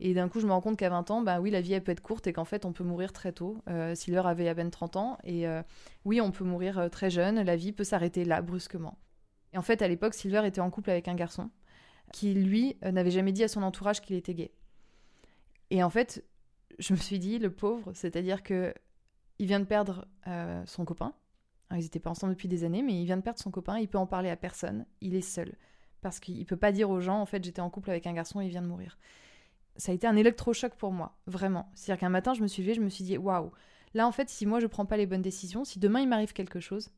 [0.00, 1.92] Et d'un coup, je me rends compte qu'à 20 ans, bah oui, la vie, peut
[1.92, 3.58] être courte et qu'en fait, on peut mourir très tôt.
[3.68, 5.18] Euh, Silver avait à peine 30 ans.
[5.22, 5.62] Et euh,
[6.04, 7.40] oui, on peut mourir euh, très jeune.
[7.42, 8.98] La vie peut s'arrêter là, brusquement.
[9.52, 11.50] Et en fait, à l'époque, Silver était en couple avec un garçon
[12.12, 14.52] qui, lui, n'avait jamais dit à son entourage qu'il était gay.
[15.70, 16.24] Et en fait,
[16.78, 18.74] je me suis dit, le pauvre, c'est-à-dire que
[19.38, 20.06] il vient de perdre
[20.66, 21.14] son copain.
[21.72, 23.78] ils n'étaient pas ensemble depuis des années, mais il vient de perdre son copain.
[23.78, 24.86] Il peut en parler à personne.
[25.00, 25.54] Il est seul.
[26.02, 28.40] Parce qu'il peut pas dire aux gens, en fait, j'étais en couple avec un garçon
[28.40, 28.98] et il vient de mourir
[29.76, 31.70] ça a été un électrochoc pour moi, vraiment.
[31.74, 33.50] C'est-à-dire qu'un matin, je me suis levée, je me suis dit, waouh,
[33.94, 36.32] là en fait, si moi je prends pas les bonnes décisions, si demain il m'arrive
[36.32, 36.90] quelque chose,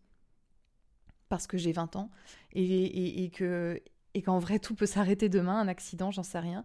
[1.29, 2.11] parce que j'ai 20 ans,
[2.53, 3.81] et, et, que
[4.15, 6.65] et qu'en vrai tout peut s'arrêter demain, un accident, j'en sais rien,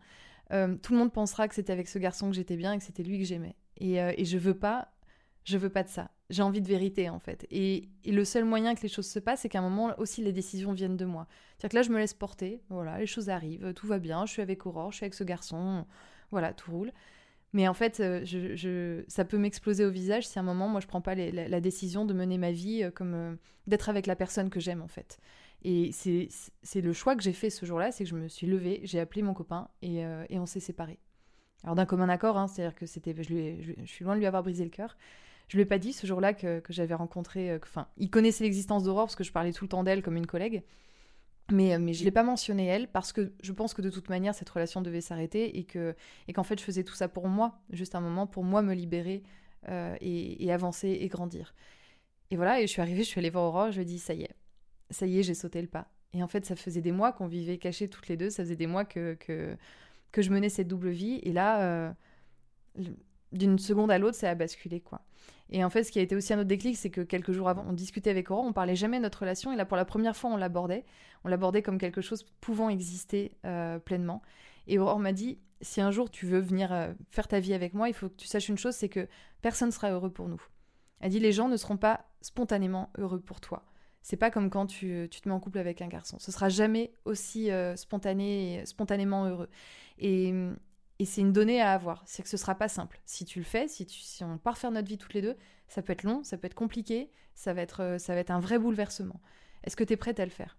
[0.51, 2.83] euh, tout le monde pensera que c'était avec ce garçon que j'étais bien et que
[2.83, 3.55] c'était lui que j'aimais.
[3.77, 4.91] Et, euh, et je veux pas,
[5.43, 6.11] je veux pas de ça.
[6.31, 7.45] J'ai envie de vérité en fait.
[7.51, 10.33] Et, le seul moyen que les choses se passent, c'est qu'à un moment aussi les
[10.33, 11.27] décisions viennent de moi.
[11.57, 14.31] C'est-à-dire que là, je me laisse porter, voilà, les choses arrivent, tout va bien, je
[14.31, 15.85] suis avec Aurore, je suis avec ce garçon,
[16.31, 16.91] voilà, tout roule.
[17.53, 20.87] Mais en fait, euh, ça peut m'exploser au visage si à un moment, moi, je
[20.87, 23.35] prends pas la, décision de mener ma vie euh, comme euh,
[23.67, 25.19] d'être avec la personne que j'aime en fait.
[25.63, 28.79] Et c'est le choix que j'ai fait ce jour-là, c'est que je me suis levée,
[28.83, 30.97] j'ai appelé mon copain et, on s'est séparés.
[31.63, 34.41] Alors d'un commun accord, hein, c'est-à-dire que c'était, je, je, suis loin de lui avoir
[34.41, 34.97] brisé le cœur,
[35.51, 37.51] je lui ai pas dit ce jour-là que, j'avais rencontré.
[37.51, 40.15] Euh, enfin, il connaissait l'existence d'Aurore parce que je parlais tout le temps d'elle comme
[40.15, 40.63] une collègue.
[41.51, 44.07] Mais, euh, mais je l'ai pas mentionné elle parce que je pense que de toute
[44.07, 45.93] manière cette relation devait s'arrêter et que
[46.29, 48.73] et qu'en fait je faisais tout ça pour moi, juste un moment pour moi me
[48.73, 49.23] libérer
[49.67, 51.53] euh, et, avancer et grandir.
[52.29, 53.99] Et voilà, et je suis arrivée, je suis allée voir Aurore, je lui ai dit
[53.99, 54.33] ça y est,
[54.89, 55.91] ça y est, j'ai sauté le pas.
[56.13, 58.55] Et en fait, ça faisait des mois qu'on vivait cachés toutes les deux, ça faisait
[58.55, 59.57] des mois que, que,
[60.13, 61.19] que je menais cette double vie.
[61.23, 61.93] Et là,
[63.31, 65.01] d'une seconde à l'autre, ça a basculé, quoi.
[65.51, 67.49] Et en fait, ce qui a été aussi un autre déclic, c'est que quelques jours
[67.49, 69.85] avant, on discutait avec Aurore, on parlait jamais de notre relation, et là, pour la
[69.85, 70.85] première fois, on l'abordait.
[71.23, 74.21] On l'abordait comme quelque chose pouvant exister euh, pleinement.
[74.67, 77.73] Et Aurore m'a dit, si un jour tu veux venir euh, faire ta vie avec
[77.73, 79.07] moi, il faut que tu saches une chose, c'est que
[79.41, 80.41] personne sera heureux pour nous.
[81.01, 83.65] Elle dit, les gens ne seront pas spontanément heureux pour toi.
[84.03, 86.17] C'est pas comme quand tu, te mets en couple avec un garçon.
[86.19, 89.49] Ce sera jamais aussi euh, spontané, spontanément heureux.
[89.99, 90.33] Et,
[91.05, 92.03] c'est une donnée à avoir.
[92.05, 93.01] C'est que ce sera pas simple.
[93.05, 95.35] Si tu le fais, si, si on part faire notre vie toutes les deux,
[95.67, 99.21] ça peut être long, ça peut être compliqué, ça va être, euh, un vrai bouleversement.
[99.63, 100.57] Est-ce que tu es prête à le faire?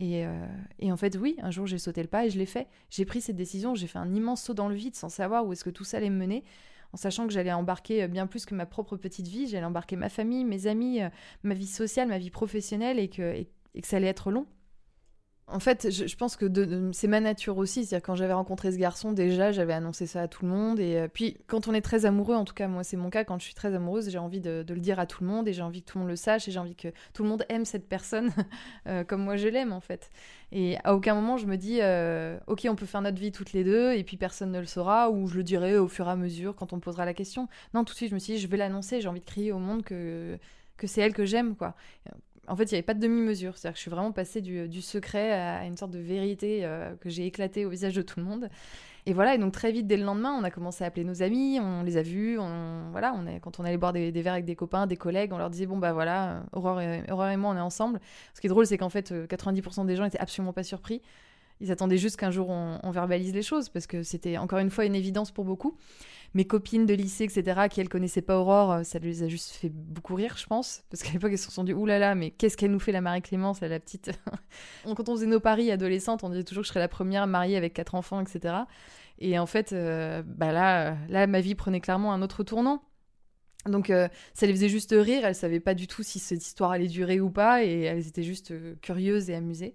[0.00, 0.46] Euh,
[0.78, 2.68] et, en fait, oui, un jour j'ai sauté le pas et je l'ai fait.
[2.90, 5.52] J'ai pris cette décision, j'ai fait un immense saut dans le vide sans savoir où
[5.52, 6.44] est-ce que tout ça allait me mener,
[6.92, 9.96] en sachant que j'allais embarquer euh, bien plus que ma propre petite vie, j'allais embarquer
[9.96, 11.00] ma famille, mes amis,
[11.42, 13.34] ma vie sociale, ma vie professionnelle et que,
[13.74, 14.46] et que ça allait être long.
[15.46, 16.46] En fait, je, pense que
[16.92, 17.84] c'est ma nature aussi.
[17.84, 20.80] C'est-à-dire, quand j'avais rencontré ce garçon, déjà, j'avais annoncé ça à tout le monde.
[20.80, 23.24] Et euh, puis, quand on est très amoureux, en tout cas, moi, c'est mon cas,
[23.24, 25.52] quand je suis très amoureuse, j'ai envie de, le dire à tout le monde et
[25.52, 27.44] j'ai envie que tout le monde le sache et j'ai envie que tout le monde
[27.50, 28.30] aime cette personne
[28.88, 30.10] euh, comme moi je l'aime, en fait.
[30.50, 33.52] Et à aucun moment, je me dis, euh, OK, on peut faire notre vie toutes
[33.52, 36.10] les deux et puis personne ne le saura ou je le dirai au fur et
[36.10, 37.48] à mesure quand on me posera la question.
[37.74, 39.52] Non, tout de suite, je me suis dit, je vais l'annoncer, j'ai envie de crier
[39.52, 40.38] au monde que,
[40.78, 41.74] que c'est elle que j'aime, quoi
[42.48, 43.56] en fait, il n'y avait pas de demi-mesure.
[43.56, 47.08] C'est-à-dire que je suis vraiment passée du, secret à une sorte de vérité euh, que
[47.08, 48.48] j'ai éclaté au visage de tout le monde.
[49.06, 51.22] Et voilà, et donc très vite, dès le lendemain, on a commencé à appeler nos
[51.22, 54.32] amis, on les a vus, on, voilà, on est, quand on allait boire des, verres
[54.32, 57.50] avec des copains, des collègues, on leur disait, bon bah voilà, Aurore et, et moi,
[57.52, 58.00] on est ensemble.
[58.32, 61.02] Ce qui est drôle, c'est qu'en fait, 90% euh, des gens étaient absolument pas surpris.
[61.60, 64.84] Ils attendaient juste qu'un jour on, verbalise les choses, parce que c'était encore une fois
[64.84, 65.76] une évidence pour beaucoup.
[66.34, 69.52] Mes copines de lycée, etc., qui elles connaissaient pas Aurore, euh, ça les a juste
[69.52, 72.14] fait beaucoup rire, je pense, parce qu'à l'époque elles se sont dit oulala, là là,
[72.16, 74.10] mais qu'est-ce qu'elle nous fait la Marie-Clémence, la petite.
[74.84, 77.56] Quand on faisait nos paris adolescentes, on disait toujours que je serais la première mariée
[77.56, 78.54] avec quatre enfants, etc.
[79.20, 82.82] Et en fait, euh, bah là, là, ma vie prenait clairement un autre tournant.
[83.66, 86.72] Donc euh, ça les faisait juste rire, elles savaient pas du tout si cette histoire
[86.72, 89.74] allait durer ou pas, et elles étaient juste curieuses et amusées.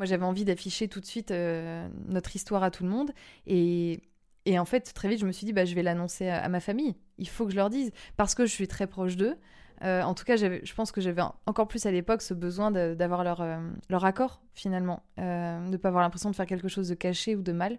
[0.00, 3.10] Moi, j'avais envie d'afficher tout de suite euh, notre histoire à tout le monde.
[3.46, 4.00] Et,
[4.46, 6.60] et, en fait, très vite, je me suis dit, bah, je vais l'annoncer à, ma
[6.60, 6.96] famille.
[7.18, 7.92] Il faut que je leur dise.
[8.16, 9.36] Parce que je suis très proche d'eux.
[9.84, 13.24] Euh, en tout cas, je pense que j'avais encore plus à l'époque ce besoin d'avoir
[13.24, 13.58] leur, euh,
[13.90, 15.02] leur accord, finalement.
[15.18, 17.78] de ne pas avoir l'impression de faire quelque chose de caché ou de mal.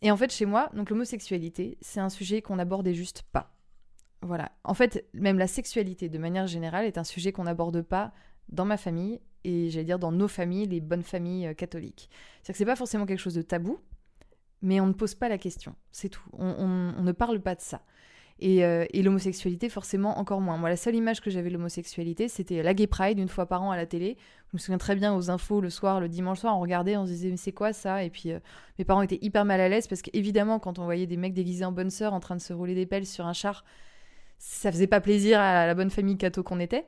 [0.00, 3.52] Et en fait, chez moi, l'homosexualité, c'est un sujet qu'on n'abordait juste pas.
[4.22, 4.52] Voilà.
[4.64, 8.14] En fait, même la sexualité, de manière générale, est un sujet qu'on n'aborde pas
[8.48, 12.10] dans ma famille et j'allais dire dans nos familles, les bonnes familles euh, catholiques.
[12.42, 13.78] C'est-à-dire que c'est pas forcément quelque chose de tabou,
[14.60, 16.28] mais on ne pose pas la question, c'est tout.
[16.32, 17.82] On, ne parle pas de ça.
[18.42, 20.56] Euh, et, l'homosexualité, forcément, encore moins.
[20.58, 23.62] Moi, la seule image que j'avais de l'homosexualité, c'était la Gay Pride, une fois par
[23.62, 24.16] an à la télé.
[24.48, 27.06] Je me souviens très bien aux infos le soir, le dimanche soir, on regardait, on
[27.06, 28.02] se disait, mais c'est quoi ça?
[28.02, 28.40] Et puis, euh,
[28.78, 31.64] mes parents étaient hyper mal à l'aise parce qu'évidemment, quand on voyait des mecs déguisés
[31.64, 33.64] en bonne sœur en train de se rouler des pelles sur un char,
[34.38, 36.86] ça faisait pas plaisir à la bonne famille catho qu'on était.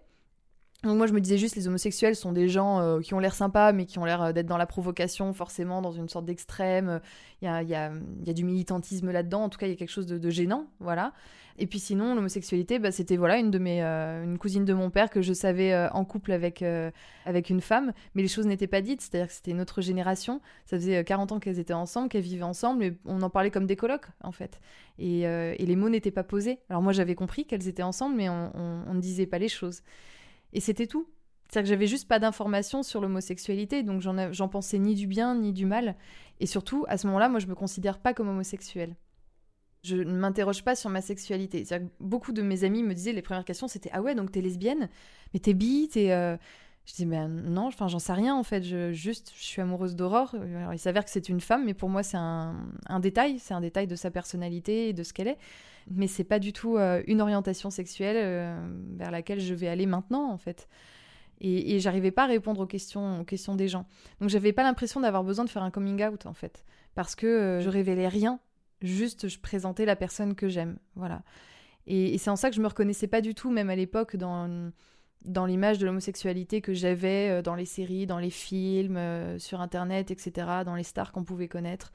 [0.84, 3.34] Donc moi je me disais juste les homosexuels sont des gens euh, qui ont l'air
[3.34, 7.00] sympas mais qui ont l'air euh, d'être dans la provocation forcément dans une sorte d'extrême.
[7.42, 7.90] Il y a, y, a,
[8.24, 10.68] y a, du militantisme là-dedans, en tout cas il y a quelque chose de, gênant,
[10.78, 11.14] voilà.
[11.58, 14.90] Et puis sinon l'homosexualité, bah, c'était voilà une de mes euh, une cousine de mon
[14.90, 16.64] père que je savais en couple avec
[17.24, 20.40] avec une femme, mais les choses n'étaient pas dites, c'est-à-dire que c'était une autre génération.
[20.64, 23.66] Ça faisait 40 ans qu'elles étaient ensemble, qu'elles vivaient ensemble, mais on en parlait comme
[23.66, 24.60] des colocs en fait.
[25.00, 26.60] Et, et les mots n'étaient pas posés.
[26.70, 29.82] Alors moi j'avais compris qu'elles étaient ensemble, mais on ne disait pas les choses.
[30.52, 31.08] Et c'était tout.
[31.48, 35.52] C'est-à-dire que j'avais juste pas d'informations sur l'homosexualité, donc j'en pensais ni du bien ni
[35.52, 35.96] du mal.
[36.40, 38.96] Et surtout, à ce moment-là, moi, je me considère pas comme homosexuelle.
[39.82, 41.64] Je ne m'interroge pas sur ma sexualité.
[41.64, 44.30] C'est-à-dire que beaucoup de mes amis me disaient, les premières questions, c'était Ah ouais, donc
[44.30, 44.90] t'es lesbienne?
[45.32, 46.12] Mais t'es bi T'es.
[46.12, 46.36] Euh,
[46.88, 48.62] je dis, mais non, enfin, j'en sais rien en fait.
[48.62, 50.34] Je, juste, je suis amoureuse d'Aurore.
[50.72, 52.54] il s'avère que c'est une femme, mais pour moi, c'est un,
[53.00, 53.38] détail.
[53.38, 55.36] C'est un détail de sa personnalité et de ce qu'elle est.
[55.90, 58.58] Mais c'est pas du tout euh, une orientation sexuelle euh,
[58.96, 60.66] vers laquelle je vais aller maintenant en fait.
[61.40, 63.86] Et, et j'arrivais pas à répondre aux questions, aux questions des gens.
[64.20, 66.64] Donc j'avais pas l'impression d'avoir besoin de faire un coming out en fait.
[66.94, 68.40] Parce que euh, je révélais rien.
[68.80, 70.78] Juste, je présentais la personne que j'aime.
[70.94, 71.22] Voilà.
[71.86, 74.16] Et, et c'est en ça que je me reconnaissais pas du tout, même à l'époque,
[74.16, 74.70] dans
[75.24, 79.60] dans l'image de l'homosexualité que j'avais euh, dans les séries, dans les films, euh, sur
[79.60, 81.92] Internet, etc., dans les stars qu'on pouvait connaître.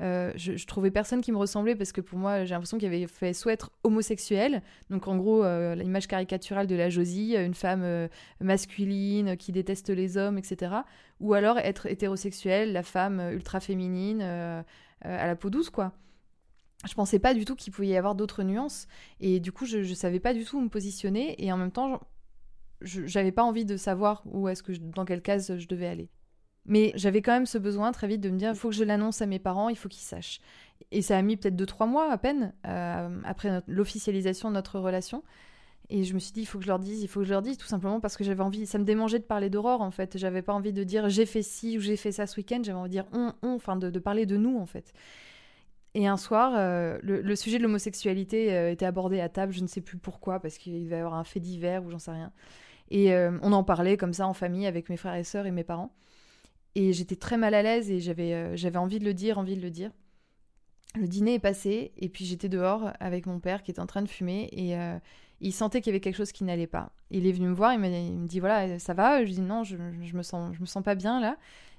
[0.00, 3.06] Euh, je, trouvais personne qui me ressemblait parce que pour moi, j'ai l'impression qu'il avait
[3.06, 4.60] fait soit être homosexuel,
[4.90, 8.08] donc en gros, l'image caricaturale de la Josie, une femme
[8.40, 10.72] masculine qui déteste les hommes, etc.,
[11.20, 14.64] ou alors être hétérosexuel, la femme ultra féminine, à
[15.00, 15.92] la peau douce, quoi
[16.86, 19.82] je pensais pas du tout qu'il pouvait y avoir d'autres nuances et du coup je,
[19.82, 21.98] je savais pas du tout où me positionner et en même temps
[22.84, 26.08] j'avais pas envie de savoir où est-ce que dans quelle case je devais aller.
[26.66, 28.84] Mais j'avais quand même ce besoin très vite de me dire il faut que je
[28.84, 30.40] l'annonce à mes parents, il faut qu'ils sachent.
[30.90, 34.78] Et ça a mis peut-être deux trois mois à peine euh, après l'officialisation de notre
[34.78, 35.22] relation.
[35.90, 37.32] Et je me suis dit, il faut que je leur dise, il faut que je
[37.32, 39.90] leur dise, tout simplement parce que j'avais envie, ça me démangeait de parler d'Aurore en
[39.90, 40.16] fait.
[40.16, 42.78] J'avais pas envie de dire j'ai fait ci ou j'ai fait ça ce week-end, j'avais
[42.78, 44.94] envie de dire on, on, enfin de, parler de nous en fait.
[45.92, 49.68] Et un soir, euh, le, sujet de l'homosexualité euh, était abordé à table, je ne
[49.68, 52.32] sais plus pourquoi, parce qu'il devait y avoir un fait divers ou j'en sais rien.
[52.90, 55.50] Et euh, on en parlait comme ça en famille avec mes frères et sœurs et
[55.50, 55.94] mes parents.
[56.74, 59.62] Et j'étais très mal à l'aise et j'avais j'avais envie de le dire, envie de
[59.62, 59.90] le dire.
[60.96, 64.02] Le dîner est passé et puis j'étais dehors avec mon père qui était en train
[64.02, 64.76] de fumer et
[65.40, 66.92] il sentait qu'il y avait quelque chose qui n'allait pas.
[67.10, 69.24] Il est venu me voir, il, me dit voilà, ça va?
[69.24, 71.36] Je dis non, je, je, me sens, je me sens pas bien là.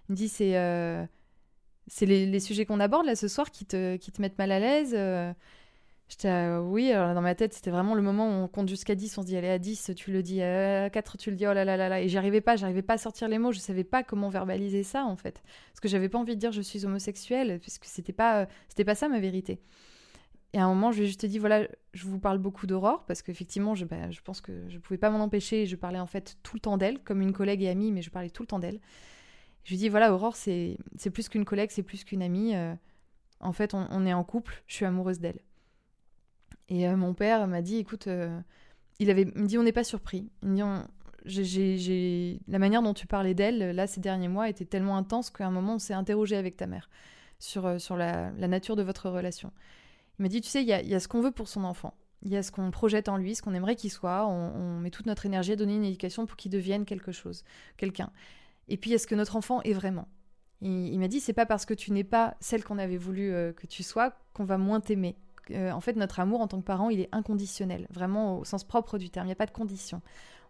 [0.07, 0.53] Il me dit c'est
[1.87, 4.59] c'est les, sujets qu'on aborde là ce soir qui te, qui te mettent mal à
[4.59, 4.95] l'aise.
[6.05, 6.09] Euh.
[6.09, 9.17] J'étais, oui, alors dans ma tête, c'était vraiment le moment où on compte jusqu'à 10,
[9.17, 11.53] on se dit, allez, à 10, tu le dis, à 4, tu le dis, oh
[11.53, 12.01] là là là là.
[12.01, 15.05] Et j'arrivais pas, j'arrivais pas à sortir les mots, je savais pas comment verbaliser ça,
[15.05, 15.41] en fait.
[15.71, 18.95] Parce que j'avais pas envie de dire je suis homosexuelle, puisque c'était pas, c'était pas
[18.95, 19.59] ça ma vérité.
[20.53, 23.03] Et à un moment, je lui ai juste dit, voilà, je vous parle beaucoup d'Aurore,
[23.05, 26.05] parce qu'effectivement, je, bah, je pense que je pouvais pas m'en empêcher, je parlais en
[26.05, 28.47] fait tout le temps d'elle, comme une collègue et amie, mais je parlais tout le
[28.47, 28.79] temps d'elle.
[29.65, 30.77] Je lui dis voilà, Aurore, c'est
[31.11, 32.55] plus qu'une collègue, c'est plus qu'une amie.
[32.55, 32.73] Euh,
[33.39, 35.39] en fait, on, est en couple, je suis amoureuse d'elle.
[36.69, 38.39] Et euh, mon père m'a dit écoute, euh,
[38.99, 40.29] il, avait, me dit on n'est pas surpris.
[40.43, 40.63] Il
[41.25, 45.45] dit la manière dont tu parlais d'elle, là, ces derniers mois, était tellement intense qu'à
[45.45, 46.89] un moment, on s'est interrogé avec ta mère
[47.39, 49.51] sur, sur la, nature de votre relation.
[50.19, 51.93] Il m'a dit tu sais, il y a, ce qu'on veut pour son enfant.
[52.21, 54.25] Il y a ce qu'on projette en lui, ce qu'on aimerait qu'il soit.
[54.25, 57.43] On, met toute notre énergie à donner une éducation pour qu'il devienne quelque chose,
[57.77, 58.11] quelqu'un.
[58.67, 60.07] Et puis, est-ce que notre enfant est vraiment?
[60.61, 63.53] Il, m'a dit, c'est pas parce que tu n'es pas celle qu'on avait voulu euh,
[63.53, 65.15] que tu sois qu'on va moins t'aimer.
[65.51, 68.63] Euh, en fait, notre amour en tant que parent, il est inconditionnel, vraiment au sens
[68.63, 69.25] propre du terme.
[69.25, 70.01] Il n'y a pas de condition.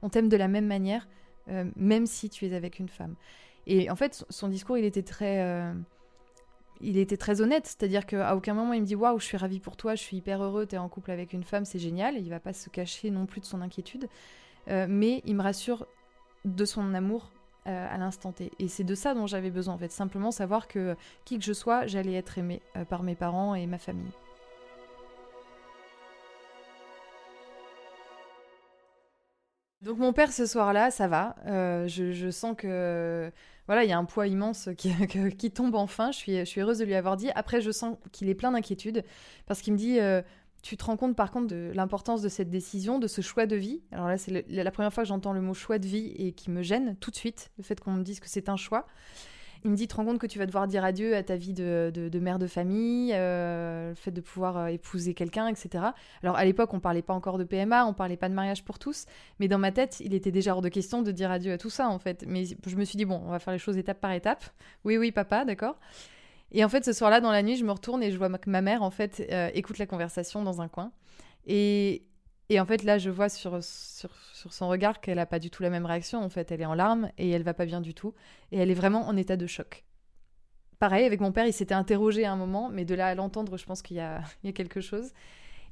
[0.02, 1.08] On t'aime de la même manière,
[1.50, 3.16] euh, même si tu es avec une femme.
[3.68, 5.74] Et en fait, son discours, il était très
[6.82, 9.62] il était très honnête, c'est-à-dire qu'à aucun moment il me dit waouh, je suis ravie
[9.62, 12.18] pour toi, je suis hyper heureux, tu es en couple avec une femme, c'est génial.
[12.18, 14.08] Il va pas se cacher non plus de son inquiétude,
[14.68, 15.88] mais il me rassure
[16.44, 17.32] de son amour
[17.68, 18.52] euh, à l'instant T.
[18.60, 21.52] Et c'est de ça dont j'avais besoin en fait, simplement savoir que qui que je
[21.52, 24.12] sois, j'allais être aimée euh, par mes parents et ma famille.
[29.86, 31.36] Donc mon père ce soir-là, ça va.
[31.46, 33.32] Euh, je, sens que
[33.68, 34.70] voilà, il y a un poids immense
[35.38, 36.12] qui, tombe enfin.
[36.12, 37.30] Je suis, je suis heureuse de lui avoir dit.
[37.36, 39.04] Après, je sens qu'il est plein d'inquiétude
[39.46, 40.00] parce qu'il me dit
[40.64, 43.56] tu te rends compte par contre de l'importance de cette décision, de ce choix de
[43.56, 43.84] vie?
[43.92, 46.50] Alors là, c'est la première fois que j'entends le mot choix de vie et qui
[46.50, 48.88] me gêne tout de suite, le fait qu'on me dise que c'est un choix.
[49.66, 51.38] Il me dit, tu te rends compte que tu vas devoir dire adieu à ta
[51.38, 55.86] vie de, mère de famille, euh, le fait de pouvoir euh, épouser quelqu'un, etc.
[56.22, 58.78] Alors à l'époque, on parlait pas encore de PMA, on parlait pas de mariage pour
[58.78, 59.08] tous,
[59.40, 61.72] mais dans ma tête, il était déjà hors de question de dire adieu à tout
[61.72, 62.26] ça, en fait.
[62.28, 64.46] Mais je me suis dit, bon, on va faire les choses étape par étape.
[64.84, 65.80] Oui, oui, papa, d'accord.
[66.52, 68.52] Et en fait, ce soir-là, dans la nuit, je me retourne et je vois que
[68.52, 70.92] ma mère, en fait, euh, écoute la conversation dans un coin.
[71.48, 72.04] Et,
[72.50, 74.10] et en fait, là, je vois sur, sur,
[74.54, 76.22] son regard qu'elle n'a pas du tout la même réaction.
[76.22, 78.14] En fait, elle est en larmes et elle va pas bien du tout.
[78.52, 79.84] Et elle est vraiment en état de choc.
[80.80, 83.58] Pareil, avec mon père, il s'était interrogé à un moment, mais de là à l'entendre,
[83.58, 84.00] je pense qu'il y,
[84.44, 85.12] y a, quelque chose.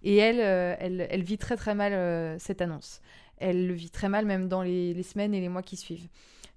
[0.02, 3.02] Et elle, euh, elle, elle, vit très très mal euh, cette annonce.
[3.38, 6.08] Elle le vit très mal même dans les, les semaines et les mois qui suivent.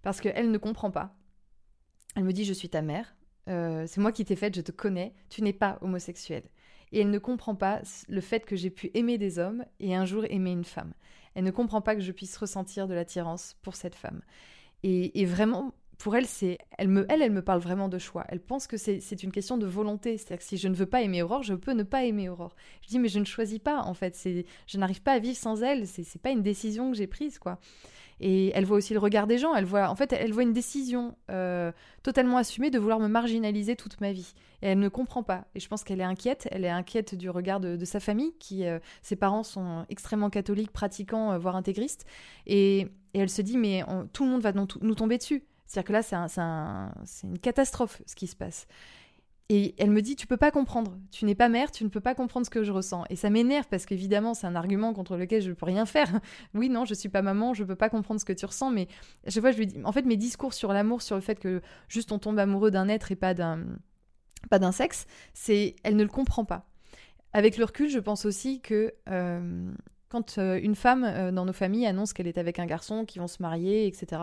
[0.02, 1.14] Parce qu'elle ne comprend pas.
[2.16, 3.16] Elle me dit, je suis ta mère.
[3.48, 6.42] Euh, c'est moi qui t'ai faite, je te connais, tu n'es pas homosexuel.
[6.92, 10.04] Et elle ne comprend pas le fait que j'ai pu aimer des hommes et un
[10.04, 10.94] jour aimer une femme.
[11.34, 14.22] Elle ne comprend pas que je puisse ressentir de l'attirance pour cette femme.
[14.82, 18.24] Et, vraiment, pour elle, c'est, elle me, elle, elle me parle vraiment de choix.
[18.28, 20.18] Elle pense que c'est une question de volonté.
[20.18, 22.54] C'est-à-dire que si je ne veux pas aimer Aurore, je peux ne pas aimer Aurore.
[22.82, 24.14] Je dis mais je ne choisis pas en fait.
[24.14, 25.86] C'est, je n'arrive pas à vivre sans elle.
[25.86, 27.58] C'est pas une décision que j'ai prise quoi.
[28.20, 29.54] Et elle voit aussi le regard des gens.
[29.54, 31.70] Elle voit, en fait, elle voit une décision euh,
[32.02, 34.32] totalement assumée de vouloir me marginaliser toute ma vie.
[34.62, 35.44] Et elle ne comprend pas.
[35.54, 36.48] Et je pense qu'elle est inquiète.
[36.50, 40.72] Elle est inquiète du regard de, sa famille, qui euh, ses parents sont extrêmement catholiques,
[40.72, 42.06] pratiquants, euh, voire intégristes.
[42.46, 43.82] Et, elle se dit mais
[44.12, 45.42] tout le monde va nous, tomber dessus.
[45.66, 46.28] C'est-à-dire que là,
[47.04, 48.66] c'est une catastrophe ce qui se passe.
[49.48, 50.98] Et elle me dit, tu peux pas comprendre.
[51.12, 53.04] Tu n'es pas mère, tu ne peux pas comprendre ce que je ressens.
[53.10, 56.08] Et ça m'énerve parce qu'évidemment, c'est un argument contre lequel je ne peux rien faire.
[56.54, 58.72] oui, non, je suis pas maman, je peux pas comprendre ce que tu ressens.
[58.72, 58.88] Mais
[59.24, 61.38] à chaque fois, je lui dis, en fait, mes discours sur l'amour, sur le fait
[61.38, 63.60] que juste on tombe amoureux d'un être et pas d'un,
[64.50, 66.66] pas d'un sexe, c'est, elle ne le comprend pas.
[67.32, 69.70] Avec le recul, je pense aussi que euh,
[70.08, 73.20] quand euh, une femme euh, dans nos familles annonce qu'elle est avec un garçon, qu'ils
[73.20, 74.22] vont se marier, etc.,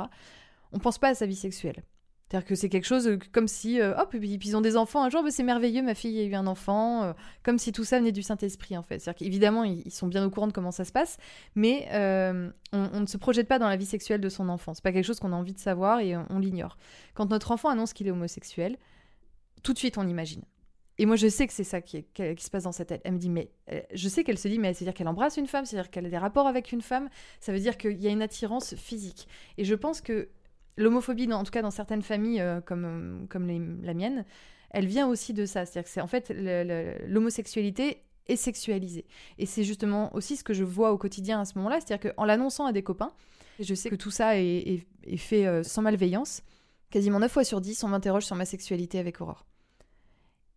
[0.73, 1.83] on pense pas à sa vie sexuelle.
[2.33, 5.09] C'est-à-dire que c'est quelque chose euh, comme si, euh, hop, ils ont des enfants un
[5.09, 8.11] jour, c'est merveilleux, ma fille a eu un enfant, euh, comme si tout ça venait
[8.11, 8.97] du Saint-Esprit en fait.
[8.97, 11.17] C'est-à-dire qu'évidemment, ils, sont bien au courant de comment ça se passe,
[11.53, 11.87] mais
[12.71, 14.73] on, ne se projette pas dans la vie sexuelle de son enfant.
[14.73, 16.77] C'est pas quelque chose qu'on a envie de savoir et on, l'ignore.
[17.13, 18.77] Quand notre enfant annonce qu'il est homosexuel,
[19.61, 20.41] tout de suite on imagine.
[20.97, 23.01] Et moi, je sais que c'est ça qui, qui, se passe dans sa tête.
[23.03, 25.47] Elle me dit, mais euh, je sais qu'elle se dit, mais c'est-à-dire qu'elle embrasse une
[25.47, 27.09] femme, c'est-à-dire qu'elle a des rapports avec une femme,
[27.39, 29.27] ça veut dire qu'il y a une attirance physique.
[29.57, 30.29] Et je pense que
[30.77, 34.25] l'homophobie, en tout cas dans certaines familles euh, comme, comme la mienne,
[34.71, 35.65] elle vient aussi de ça.
[35.65, 36.33] C'est-à-dire que c'est en fait
[37.07, 39.05] l'homosexualité est sexualisée.
[39.37, 42.25] Et c'est justement aussi ce que je vois au quotidien à ce moment-là, c'est-à-dire qu'en
[42.25, 43.13] l'annonçant à des copains,
[43.59, 44.85] je sais que tout ça est,
[45.17, 46.41] fait euh, sans malveillance,
[46.89, 49.45] quasiment 9 fois sur 10, on m'interroge sur ma sexualité avec Aurore.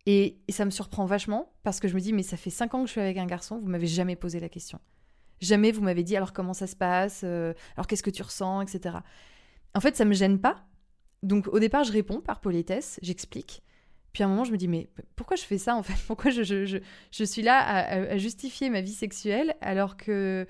[0.05, 2.81] Et, ça me surprend vachement parce que je me dis, mais ça fait 5 ans
[2.81, 4.79] que je suis avec un garçon, vous m'avez jamais posé la question.
[5.41, 8.61] Jamais vous m'avez dit, alors comment ça se passe, euh, alors qu'est-ce que tu ressens,
[8.61, 8.97] etc.
[9.73, 10.65] En fait, ça me gêne pas.
[11.23, 13.63] Donc au départ, je réponds par politesse, j'explique.
[14.13, 15.93] Puis à un moment, je me dis, mais pourquoi je fais ça en fait?
[16.07, 16.79] Pourquoi je, je,
[17.11, 20.47] je, suis là à, justifier ma vie sexuelle alors que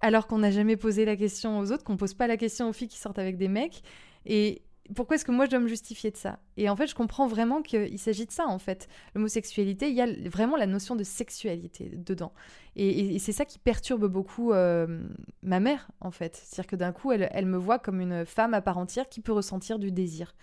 [0.00, 2.72] alors qu'on n'a jamais posé la question aux autres, qu'on pose pas la question aux
[2.72, 3.82] filles qui sortent avec des mecs?
[4.24, 4.62] Et
[4.94, 6.38] pourquoi est-ce que moi je dois me justifier de ça?
[6.56, 8.88] Et en fait, je comprends vraiment qu'il s'agit de ça en fait.
[9.14, 12.32] L'homosexualité, il y a vraiment la notion de sexualité dedans.
[12.76, 15.02] Et, c'est ça qui perturbe beaucoup euh,
[15.42, 16.36] ma mère en fait.
[16.36, 19.32] C'est-à-dire que d'un coup, elle, me voit comme une femme à part entière qui peut
[19.32, 20.34] ressentir du désir.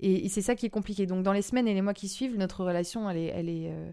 [0.00, 1.06] Et, c'est ça qui est compliqué.
[1.06, 3.70] Donc dans les semaines et les mois qui suivent, notre relation, elle est, elle est
[3.70, 3.90] euh,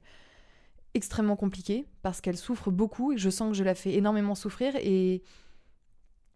[0.94, 4.74] extrêmement compliquée parce qu'elle souffre beaucoup et je sens que je la fais énormément souffrir.
[4.78, 5.22] Et,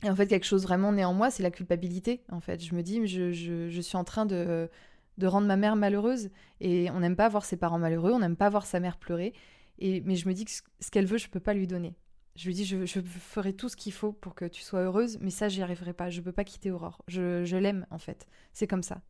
[0.03, 2.23] en fait, quelque chose vraiment né en moi, c'est la culpabilité.
[2.31, 4.69] En fait, je me dis, je, je, suis en train de,
[5.17, 6.29] de rendre ma mère malheureuse.
[6.59, 9.33] Et on n'aime pas voir ses parents malheureux, on n'aime pas voir sa mère pleurer.
[9.79, 11.95] Et, mais je me dis que ce qu'elle veut, je ne peux pas lui donner.
[12.35, 15.17] Je lui dis, je, je, ferai tout ce qu'il faut pour que tu sois heureuse,
[15.21, 16.09] mais ça, j'y arriverai pas.
[16.09, 17.01] Je peux pas quitter Aurore.
[17.07, 18.27] Je, je l'aime, en fait.
[18.53, 19.01] C'est comme ça.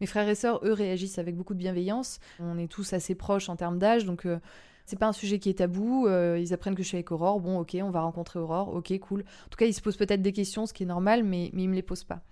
[0.00, 2.20] Mes frères et sœurs, eux, réagissent avec beaucoup de bienveillance.
[2.40, 4.38] On est tous assez proches en termes d'âge, donc euh,
[4.86, 6.06] c'est pas un sujet qui est tabou.
[6.06, 7.40] Euh, ils apprennent que je suis avec Aurore.
[7.40, 8.74] Bon, ok, on va rencontrer Aurore.
[8.74, 9.20] Ok, cool.
[9.20, 11.64] En tout cas, ils se posent peut-être des questions, ce qui est normal, mais, mais
[11.64, 12.22] ils me les posent pas.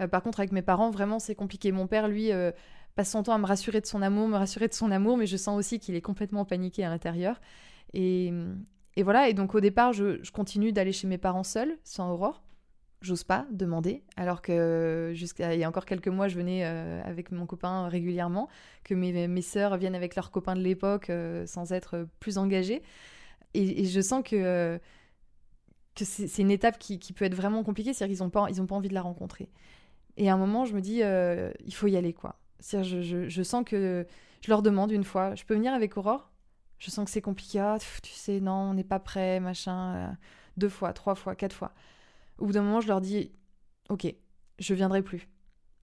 [0.00, 1.70] Euh, par contre, avec mes parents, vraiment, c'est compliqué.
[1.70, 2.30] Mon père, lui,
[2.96, 5.26] passe son temps à me rassurer de son amour, me rassurer de son amour, mais
[5.26, 7.40] je sens aussi qu'il est complètement paniqué à l'intérieur.
[7.92, 8.32] Et,
[8.96, 12.10] et, voilà, et donc au départ, je, je continue d'aller chez mes parents seuls, sans
[12.10, 12.42] Aurore
[13.06, 17.00] j'ose pas demander, alors que jusqu'à il y a encore quelques mois, je venais euh,
[17.04, 18.48] avec mon copain régulièrement,
[18.84, 22.82] que mes, mes sœurs viennent avec leurs copains de l'époque euh, sans être plus engagées.
[23.54, 24.78] Et, je sens que,
[25.94, 28.66] que c'est une étape qui, qui, peut être vraiment compliquée, c'est-à-dire qu'ils n'ont pas, ils
[28.66, 29.48] pas envie de la rencontrer.
[30.18, 32.38] Et à un moment, je me dis, euh, il faut y aller, quoi.
[32.60, 34.06] Je, je, je, sens que
[34.42, 36.30] je leur demande une fois, je peux venir avec Aurore?
[36.78, 40.16] Je sens que c'est compliqué, ah, tu sais, non, on n'est pas prêt, machin.
[40.58, 41.72] deux fois, trois fois, quatre fois.
[42.38, 43.32] Au bout d'un moment, je leur dis
[43.88, 44.12] Ok,
[44.58, 45.28] je viendrai plus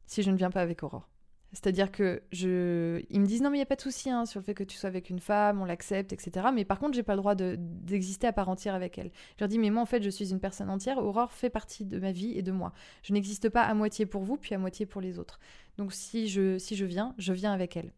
[0.06, 1.10] si je ne viens pas avec Aurore.
[1.54, 3.04] C'est-à-dire que je...
[3.12, 4.56] Ils me disent non mais il n'y a pas de souci hein, sur le fait
[4.56, 6.48] que tu sois avec une femme, on l'accepte, etc.
[6.52, 9.12] Mais par contre, j'ai pas le droit d'exister à part entière avec elle.
[9.38, 11.86] Je leur dis mais moi en fait je suis une personne entière, Aurore fait partie
[11.86, 12.74] de ma vie et de moi.
[13.04, 15.40] Je n'existe pas à moitié pour vous puis à moitié pour les autres.
[15.78, 17.94] Donc si je, si je viens, je viens avec elle.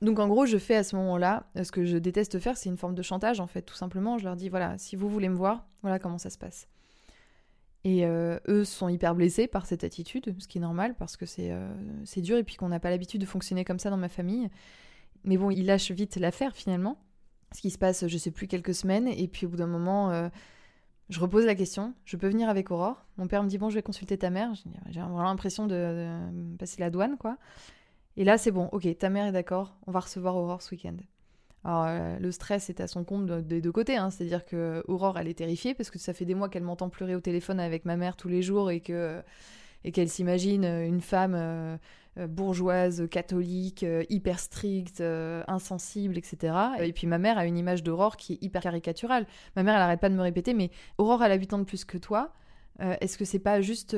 [0.00, 2.76] Donc en gros, je fais à ce moment-là, ce que je déteste faire, c'est une
[2.78, 4.16] forme de chantage en fait, tout simplement.
[4.16, 6.68] Je leur dis voilà, si vous voulez me voir, voilà comment ça se passe.
[7.84, 11.26] Et euh, eux sont hyper blessés par cette attitude, ce qui est normal parce que
[11.26, 11.68] c'est euh,
[12.16, 14.48] dur et puis qu'on n'a pas l'habitude de fonctionner comme ça dans ma famille.
[15.24, 16.98] Mais bon, ils lâchent vite l'affaire finalement.
[17.54, 19.06] Ce qui se passe, je sais plus, quelques semaines.
[19.08, 20.28] Et puis au bout d'un moment, euh,
[21.10, 23.74] je repose la question je peux venir avec Aurore Mon père me dit bon, je
[23.74, 24.54] vais consulter ta mère.
[24.88, 25.74] J'ai vraiment l'impression de,
[26.32, 27.36] de, passer la douane, quoi.
[28.16, 30.96] Et là, c'est bon, ok, ta mère est d'accord, on va recevoir Aurore ce week-end.
[31.64, 34.10] Alors, euh, le stress est à son compte des deux côtés, hein.
[34.10, 37.14] c'est-à-dire que Aurore, elle est terrifiée parce que ça fait des mois qu'elle m'entend pleurer
[37.14, 39.22] au téléphone avec ma mère tous les jours et que
[39.86, 41.76] et qu'elle s'imagine une femme euh,
[42.16, 45.02] euh, bourgeoise, catholique, hyper stricte,
[45.46, 46.54] insensible, etc.
[46.80, 49.26] Et puis ma mère a une image d'Aurore qui est hyper caricaturale.
[49.56, 51.64] Ma mère, elle arrête pas de me répéter, mais Aurore, elle a 8 ans de
[51.64, 52.32] plus que toi.
[52.80, 53.96] Est-ce que c'est pas juste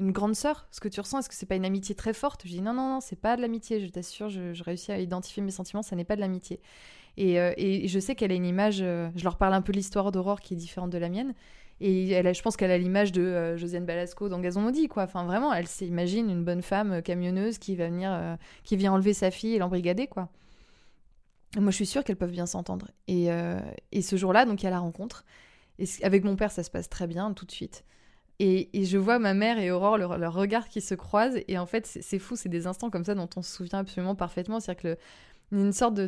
[0.00, 2.42] une grande sœur Ce que tu ressens, est-ce que c'est pas une amitié très forte?
[2.44, 5.42] Je dis non, non, non, c'est pas de l'amitié, je t'assure, je, réussis à identifier
[5.42, 6.60] mes sentiments, ça n'est pas de l'amitié.
[7.16, 10.10] Et, euh, je sais qu'elle a une image, euh, je leur parle un peu l'histoire
[10.10, 11.34] d'Aurore qui est différente de la mienne.
[11.82, 15.04] Et elle je pense qu'elle a l'image de euh, Josiane Balasco dans Gazon Maudit, quoi.
[15.04, 19.30] Enfin, vraiment, elle s'imagine une bonne femme camionneuse qui va venir, qui vient enlever sa
[19.30, 20.28] fille et l'embrigader, quoi.
[21.56, 22.88] moi, je suis sûre qu'elles peuvent bien s'entendre.
[23.06, 23.28] Et,
[23.92, 25.24] et ce jour-là, donc, il y a la rencontre.
[25.78, 27.84] Et avec mon père, ça se passe très bien, tout de suite.
[28.42, 31.38] Et, je vois ma mère et Aurore, leur, leur regard qui se croisent.
[31.46, 34.14] Et en fait, c'est fou, c'est des instants comme ça dont on se souvient absolument
[34.14, 34.60] parfaitement.
[34.60, 36.06] C'est-à-dire qu'il y a une sorte de,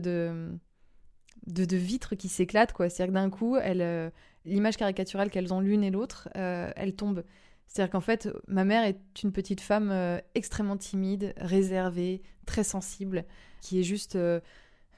[1.47, 2.73] de, de, vitre qui s'éclate.
[2.75, 4.11] C'est-à-dire que d'un coup, euh,
[4.47, 7.23] l'image caricaturale qu'elles ont l'une et l'autre, euh, elle tombe.
[7.67, 13.27] C'est-à-dire qu'en fait, ma mère est une petite femme euh, extrêmement timide, réservée, très sensible,
[13.61, 14.17] qui est juste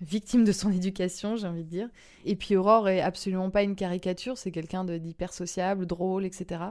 [0.00, 1.88] victime de son éducation, j'ai envie de dire.
[2.24, 6.62] Et puis Aurore est absolument pas une caricature, c'est quelqu'un d'hyper sociable, drôle, etc.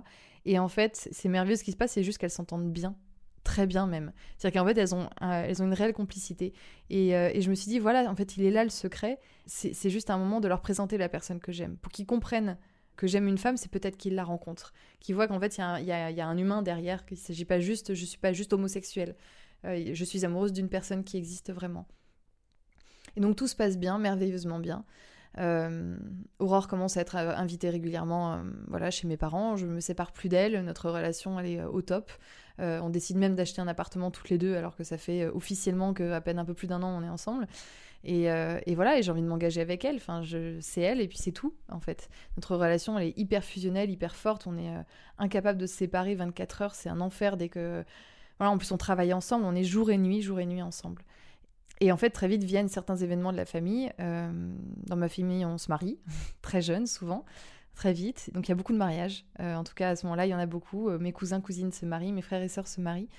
[0.45, 2.95] Et en fait, c'est merveilleux ce qui se passe, c'est juste qu'elles s'entendent bien
[3.43, 4.13] très bien même.
[4.37, 6.53] C'est-à-dire qu'en fait, elles ont, elles ont une réelle complicité.
[6.89, 9.19] Et, et, je me suis dit, voilà, en fait, il est là le secret.
[9.45, 12.57] C'est juste un moment de leur présenter la personne que j'aime, pour qu'ils comprennent
[12.95, 15.91] que j'aime une femme, c'est peut-être qu'ils la rencontrent, qu'ils voient qu'en fait, il y,
[15.91, 19.15] a un humain derrière, qu'il ne s'agit pas juste, je suis pas juste homosexuelle.
[19.63, 21.87] je suis amoureuse d'une personne qui existe vraiment.
[23.15, 24.85] Et donc tout se passe bien, merveilleusement bien.
[25.39, 25.95] Euh,
[26.39, 28.37] Aurore commence à être euh, invitée régulièrement euh,
[28.67, 29.55] voilà, chez mes parents.
[29.55, 30.63] Je me sépare plus d'elle.
[30.63, 32.11] Notre relation, elle est au top.
[32.59, 36.21] on décide même d'acheter un appartement toutes les deux, alors que ça fait officiellement qu'à
[36.21, 37.47] peine un peu plus d'un an, on est ensemble.
[38.05, 39.95] Et, et voilà, et j'ai envie de m'engager avec elle.
[39.95, 40.21] Enfin,
[40.59, 42.09] c'est elle, et puis c'est tout, en fait.
[42.37, 44.45] Notre relation, elle est hyper fusionnelle, hyper forte.
[44.45, 44.71] On est
[45.17, 46.75] incapable de se séparer 24 heures.
[46.75, 47.83] C'est un enfer dès que.
[48.39, 49.45] Voilà, en plus, on travaille ensemble.
[49.45, 51.01] On est jour et nuit, jour et nuit ensemble.
[51.79, 53.91] Et en fait, très vite viennent certains événements de la famille.
[53.99, 54.31] Euh,
[54.85, 55.99] dans ma famille, on se marie,
[56.41, 57.25] très jeune souvent,
[57.75, 58.29] très vite.
[58.33, 59.25] Donc il y a beaucoup de mariages.
[59.39, 60.89] Euh, en tout cas, à ce moment-là, il y en a beaucoup.
[60.89, 63.09] Euh, mes cousins, cousines se marient, mes frères et sœurs se marient.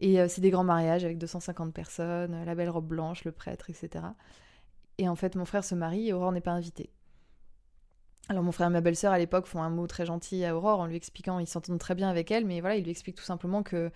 [0.00, 4.04] Et c'est des grands mariages avec 250 personnes, la belle robe blanche, le prêtre, etc.
[4.98, 6.90] Et en fait, mon frère se marie et Aurore n'est pas invitée.
[8.28, 10.80] Alors mon frère et ma belle-sœur à l'époque font un mot très gentil à Aurore
[10.80, 13.24] en lui expliquant, ils s'entendent très bien avec elle, mais voilà, il lui explique tout
[13.24, 13.90] simplement que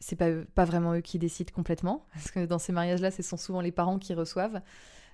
[0.00, 3.36] c'est pas, pas vraiment eux qui décident complètement, parce que dans ces mariages-là, ce sont
[3.36, 4.60] souvent les parents qui reçoivent.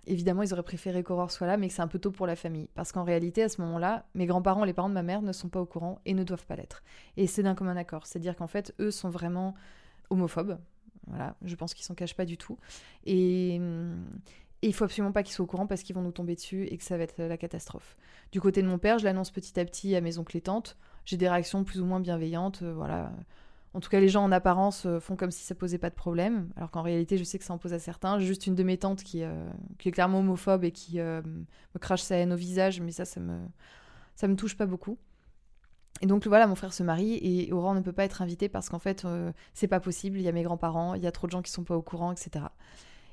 [0.06, 2.68] Évidemment, ils auraient préféré qu'Aurore soit là, mais c'est un peu tôt pour la famille.
[2.74, 5.48] Parce qu'en réalité, à ce moment-là, mes grands-parents, les parents de ma mère, ne sont
[5.48, 6.82] pas au courant et ne doivent pas l'être.
[7.16, 8.06] Et c'est d'un commun accord.
[8.06, 9.54] C'est-à-dire qu'en fait, eux sont vraiment
[10.10, 10.58] homophobes.
[11.06, 12.58] Voilà, je pense qu'ils s'en cachent pas du tout.
[13.04, 13.60] Et,
[14.62, 16.66] et il faut absolument pas qu'ils soient au courant parce qu'ils vont nous tomber dessus
[16.66, 17.96] et que ça va être la catastrophe.
[18.32, 20.76] Du côté de mon père, je l'annonce petit à petit à mes oncles et tantes.
[21.04, 22.62] J'ai des réactions plus ou moins bienveillantes.
[22.62, 23.12] Euh, voilà
[23.74, 25.94] en tout cas, les gens en apparence euh, font comme si ça posait pas de
[25.94, 28.18] problème, alors qu'en réalité, je sais que ça en pose à certains.
[28.18, 29.48] Juste une de mes tantes qui, euh,
[29.84, 33.18] est clairement homophobe et qui euh, me crache sa haine au visage, mais ça, ça
[33.18, 33.38] me,
[34.14, 34.98] ça me touche pas beaucoup.
[36.02, 38.68] Et donc voilà, mon frère se marie et Aurore ne peut pas être invitée parce
[38.68, 39.06] qu'en fait,
[39.54, 40.18] c'est pas possible.
[40.18, 41.82] Il y a mes grands-parents, il y a trop de gens qui sont pas au
[41.82, 42.46] courant, etc.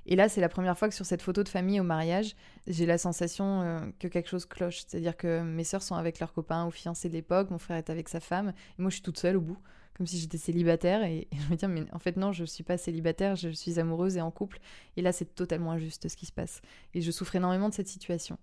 [0.07, 2.35] Et là, c'est la première fois que sur cette photo de famille au mariage,
[2.65, 4.85] j'ai la sensation que quelque chose cloche.
[4.87, 7.91] C'est-à-dire que mes sœurs sont avec leurs copains ou fiancés de l'époque, mon frère est
[7.91, 9.59] avec sa femme, et moi je suis toute seule au bout
[9.99, 11.03] comme si j'étais célibataire.
[11.03, 13.79] Et, je me dis, mais en fait, non, je ne suis pas célibataire, je suis
[13.79, 14.59] amoureuse et en couple.
[14.95, 16.61] Et là, c'est totalement injuste ce qui se passe.
[16.93, 18.37] Et je souffre énormément de cette situation.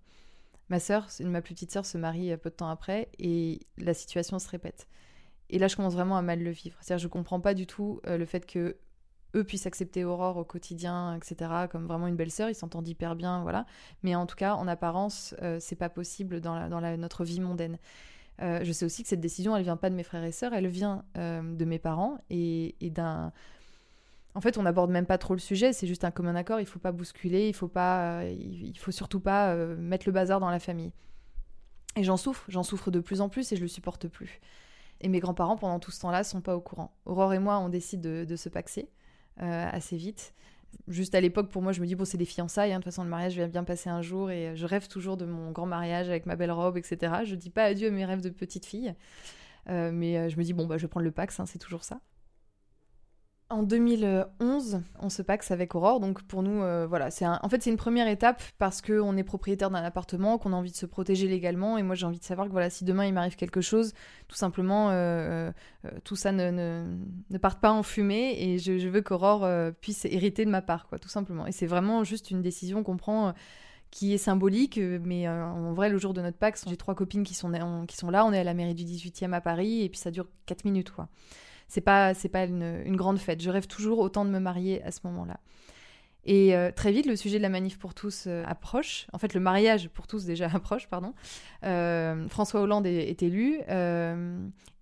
[0.69, 4.39] Ma sœur, ma plus petite sœur, se marie peu de temps après et la situation
[4.39, 4.87] se répète.
[5.49, 6.77] Et là, je commence vraiment à mal le vivre.
[6.83, 8.77] C'est-à-dire, je comprends pas du tout euh, le fait que
[9.35, 12.51] eux puissent accepter Aurore au quotidien, etc., comme vraiment une belle sœur.
[12.51, 13.65] Ils s'entendent hyper bien, voilà.
[14.03, 17.79] Mais en tout cas, en apparence, euh, c'est pas possible dans, dans notre vie mondaine.
[18.43, 20.53] Euh, je sais aussi que cette décision, elle vient pas de mes frères et sœurs,
[20.53, 23.33] elle vient euh, de mes parents et, d'un.
[24.35, 26.61] En fait, on n'aborde même pas trop le sujet, c'est juste un commun accord.
[26.61, 30.41] Il faut pas bousculer, il faut pas, euh, il faut surtout pas mettre le bazar
[30.41, 30.93] dans la famille.
[31.97, 34.41] Et j'en souffre, j'en souffre de plus en plus et je le supporte plus.
[35.01, 36.95] Et mes grands-parents, pendant tout ce temps-là, sont pas au courant.
[37.07, 38.91] Aurore et moi, on décide de, de se paxer
[39.39, 40.33] assez vite
[40.89, 42.93] juste à l'époque, pour moi, je me dis, bon, c'est des fiançailles, hein, de toute
[42.93, 45.51] façon, le mariage va bien passer un jour et euh, je rêve toujours de mon
[45.51, 47.13] grand mariage avec ma belle robe, etc.
[47.25, 48.95] Je dis pas adieu à mes rêves de petite fille,
[49.69, 51.59] euh, mais euh, je me dis, bon, bah, je vais prendre le Pax, hein, c'est
[51.59, 52.01] toujours ça.
[53.49, 57.63] En 2011, on se paxe avec Aurore, donc pour nous, euh, voilà, c'est en fait
[57.63, 60.85] c'est une première étape parce qu'on est propriétaire d'un appartement, qu'on a envie de se
[60.85, 63.61] protéger légalement, et moi j'ai envie de savoir que voilà, si demain il m'arrive quelque
[63.61, 63.93] chose,
[64.27, 65.53] tout simplement, euh,
[65.85, 66.51] euh, tout ça ne,
[67.31, 69.49] ne, parte pas en fumée, et je, veux qu'Aurore
[69.81, 71.47] puisse hériter de ma part, quoi, tout simplement.
[71.47, 73.33] Et c'est vraiment juste une décision qu'on prend
[73.93, 77.35] qui est symbolique, mais en vrai, le jour de notre Pax, j'ai trois copines qui
[77.35, 77.53] sont,
[77.87, 80.11] qui sont là, on est à la mairie du 18e à Paris, et puis ça
[80.11, 81.09] dure 4 minutes, quoi
[81.69, 83.41] c'est pas c'est pas une, grande fête.
[83.41, 85.41] Je rêve toujours autant de me marier à ce moment-là.
[86.25, 89.07] Et euh, très vite, le sujet de la manif pour tous euh, approche.
[89.13, 91.15] En fait, le mariage pour tous déjà approche, pardon.
[91.65, 93.61] Euh, François Hollande est, élu.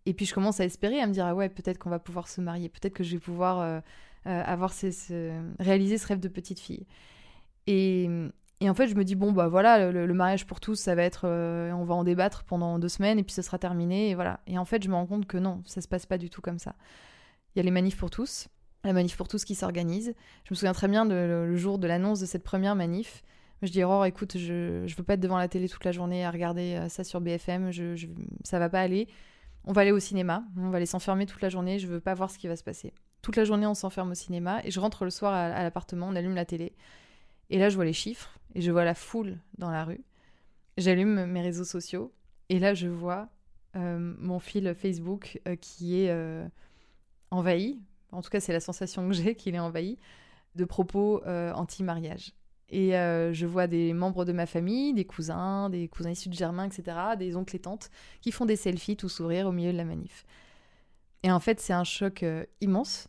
[0.07, 2.28] et puis, je commence à espérer, à me dire, ah ouais, peut-être qu'on va pouvoir
[2.28, 2.70] se marier.
[2.70, 3.82] Peut-être que je vais pouvoir
[4.24, 4.72] avoir
[5.59, 6.87] réaliser ce rêve de petite fille.
[7.66, 8.09] Et,
[8.61, 11.03] et en fait, je me dis, bon, bah voilà, le, mariage pour tous, ça va
[11.03, 11.23] être.
[11.25, 14.11] Euh, on va en débattre pendant deux semaines et puis ce sera terminé.
[14.11, 14.41] Et voilà.
[14.47, 16.41] Et en fait, je me rends compte que non, ça se passe pas du tout
[16.41, 16.75] comme ça.
[17.55, 18.49] Il y a les manifs pour tous,
[18.85, 20.15] la manif pour tous qui s'organise.
[20.45, 23.23] Je me souviens très bien de, le, jour de l'annonce de cette première manif.
[23.63, 26.25] Je dis, oh, écoute, je, je veux pas être devant la télé toute la journée
[26.25, 28.07] à regarder euh, ça sur BFM, je, je,
[28.45, 29.09] ça va pas aller.
[29.65, 32.13] On va aller au cinéma, on va aller s'enfermer toute la journée, je veux pas
[32.13, 32.93] voir ce qui va se passer.
[33.23, 36.15] Toute la journée, on s'enferme au cinéma et je rentre le soir à l'appartement, on
[36.15, 36.75] allume la télé.
[37.49, 40.05] Et là, je vois les chiffres et je vois la foule dans la rue.
[40.77, 42.13] J'allume mes réseaux sociaux
[42.49, 43.29] et là, je vois
[43.77, 46.47] euh, mon fil Facebook euh, qui est euh,
[47.31, 47.81] envahi.
[48.13, 49.99] En tout cas, c'est la sensation que j'ai qu'il est envahi
[50.55, 52.33] de propos anti-mariage.
[52.69, 56.65] Et je vois des membres de ma famille, des cousins, des cousins issus de Germain,
[56.65, 57.91] etc., des oncles et tantes,
[58.21, 60.25] qui font des selfies tout sourire au milieu de la manif.
[61.25, 62.25] Et en fait, c'est un choc
[62.61, 63.09] immense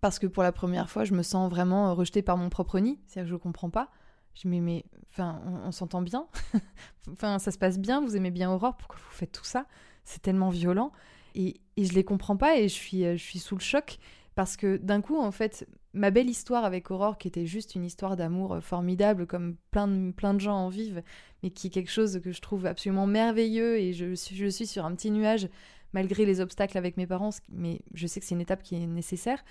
[0.00, 3.00] parce que pour la première fois, je me sens vraiment rejetée par mon propre nid.
[3.06, 3.90] C'est-à-dire que je comprends pas.
[4.34, 6.26] Je me mais enfin, on, s'entend bien.
[7.12, 8.00] enfin, ça se passe bien.
[8.00, 8.76] Vous aimez bien Aurore.
[8.76, 9.66] Pourquoi vous faites tout ça?
[10.04, 10.92] C'est tellement violent.
[11.34, 13.98] Et, et, je les comprends pas et je suis, je suis sous le choc
[14.34, 17.84] parce que d'un coup, en fait, ma belle histoire avec Aurore, qui était juste une
[17.84, 21.02] histoire d'amour formidable, comme plein de, plein de gens en vivent,
[21.42, 24.84] mais qui est quelque chose que je trouve absolument merveilleux et je, je suis sur
[24.84, 25.48] un petit nuage
[25.92, 28.86] malgré les obstacles avec mes parents, mais je sais que c'est une étape qui est
[28.86, 29.44] nécessaire.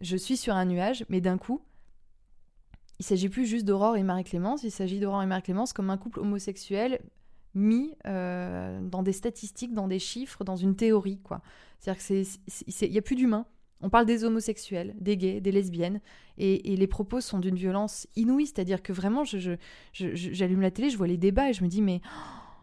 [0.00, 1.60] Je suis sur un nuage, mais d'un coup,
[2.98, 6.20] il s'agit plus juste d'Aurore et Marie-Clémence, il s'agit d'Aurore et Marie-Clémence comme un couple
[6.20, 7.00] homosexuel
[7.54, 11.40] mis euh, dans des statistiques, dans des chiffres, dans une théorie, quoi.
[11.78, 13.46] C'est-à-dire qu'il n'y a plus d'humains.
[13.80, 16.00] On parle des homosexuels, des gays, des lesbiennes,
[16.38, 18.46] et, les propos sont d'une violence inouïe.
[18.46, 19.24] C'est-à-dire que vraiment,
[19.92, 22.00] j'allume la télé, je vois les débats et je me dis, mais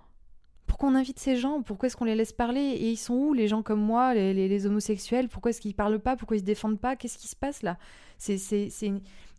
[0.68, 1.62] pourquoi on invite ces gens?
[1.62, 2.62] Pourquoi est-ce qu'on les laisse parler?
[2.62, 5.30] Et ils sont où, les gens comme moi, les, homosexuels?
[5.30, 6.16] Pourquoi est-ce qu'ils parlent pas?
[6.16, 6.96] Pourquoi ils se défendent pas?
[6.96, 7.78] Qu'est-ce qui se passe là?
[8.18, 8.38] C'est,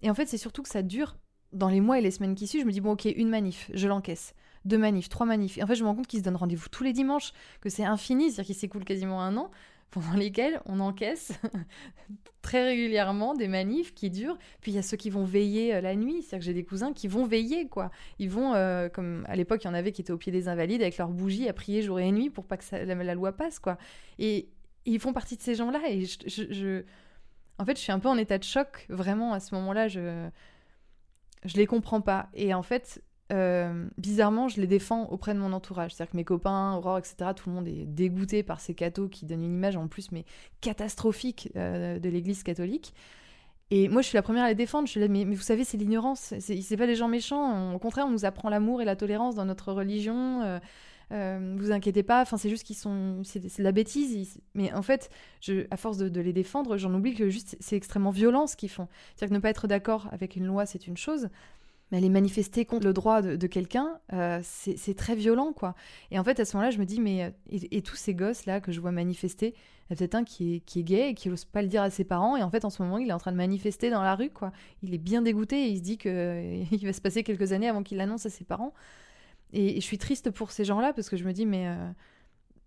[0.03, 1.17] Et en fait, c'est surtout que ça dure
[1.53, 2.63] dans les mois et les semaines qui suivent.
[2.63, 4.35] Je me dis, bon, ok, une manif, je l'encaisse
[4.65, 5.59] deux manifs, trois manifs.
[5.59, 7.69] Et en fait, je me rends compte qu'ils se donnent rendez-vous tous les dimanches, que
[7.69, 9.51] c'est infini, c'est-à-dire qu'il s'écoule quasiment un an
[9.91, 11.33] pendant lesquels on encaisse
[12.43, 14.39] très régulièrement des manifs qui durent.
[14.63, 16.65] Puis il y a ceux qui vont veiller euh, la nuit, c'est-à-dire que j'ai des
[16.65, 17.91] cousins qui vont veiller, quoi.
[18.19, 20.49] Ils vont, euh, comme à l'époque, il y en avait qui étaient au pied des
[20.49, 23.59] invalides avec leurs bougies à prier jour et nuit pour pas que la, loi passe,
[23.59, 23.77] quoi.
[24.19, 24.49] Et,
[24.85, 25.81] ils font partie de ces gens-là.
[25.89, 26.83] Et je,
[27.59, 29.89] en fait, je suis un peu en état de choc, vraiment, à ce moment-là.
[29.89, 30.29] Je,
[31.45, 32.29] je les comprends pas.
[32.35, 35.95] Et en fait, euh, bizarrement, je les défends auprès de mon entourage.
[35.95, 39.25] C'est-à-dire que mes copains, Aurore, etc., tout le monde est dégoûté par ces cathos qui
[39.25, 40.25] donnent une image en plus, mais
[40.61, 42.95] catastrophique euh, de l'Église catholique.
[43.71, 44.87] Et moi, je suis la première à les défendre.
[44.87, 46.35] Je suis là, mais, vous savez, c'est l'ignorance.
[46.41, 47.73] C'est pas des gens méchants.
[47.73, 50.43] Au contraire, on nous apprend l'amour et la tolérance dans notre religion.
[50.43, 50.59] Euh,
[51.13, 52.23] euh vous inquiétez pas.
[52.23, 53.23] Enfin, c'est juste qu'ils sont.
[53.25, 54.41] C'est de la bêtise.
[54.55, 55.11] Mais en fait,
[55.71, 58.89] à force de, les défendre, j'en oublie que juste c'est extrêmement violent ce qu'ils font.
[59.15, 61.29] C'est-à-dire que ne pas être d'accord avec une loi, c'est une chose
[61.93, 65.75] mais aller manifester contre le droit de, quelqu'un, euh, c'est très violent, quoi.
[66.11, 68.63] Et en fait, à ce moment-là, je me dis, mais euh, et, tous ces gosses-là
[68.63, 71.15] que je vois manifester, il y a peut-être un qui est, qui est gay et
[71.15, 73.11] qui n'ose pas le dire à ses parents, et en fait, en ce moment, il
[73.11, 74.53] est en train de manifester dans la rue, quoi.
[74.83, 76.11] Il est bien dégoûté et il se dit qu'il
[76.87, 78.73] va se passer quelques années avant qu'il l'annonce à ses parents.
[79.53, 81.69] Et, je suis triste pour ces gens-là parce que je me dis, mais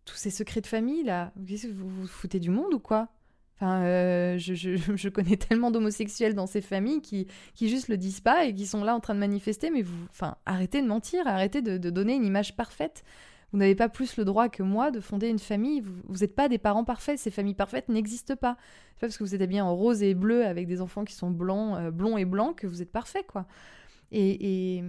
[0.06, 3.10] tous ces secrets de famille, là, vous vous, foutez du monde ou quoi?
[3.56, 8.46] Enfin, euh, je, connais tellement d'homosexuels dans ces familles qui, qui juste le disent pas
[8.46, 11.62] et qui sont là en train de manifester, mais vous, enfin, arrêtez de mentir, arrêtez
[11.62, 13.04] de, donner une image parfaite.
[13.52, 15.82] Vous n'avez pas plus le droit que moi de fonder une famille.
[15.82, 17.18] Vous n'êtes pas des parents parfaits.
[17.18, 18.58] Ces familles parfaites n'existent pas.
[18.90, 21.14] C'est pas parce que vous êtes bien en rose et bleu avec des enfants qui
[21.14, 23.46] sont blancs, euh, blonds et blancs que vous êtes parfait, quoi.
[24.12, 24.84] Et, et,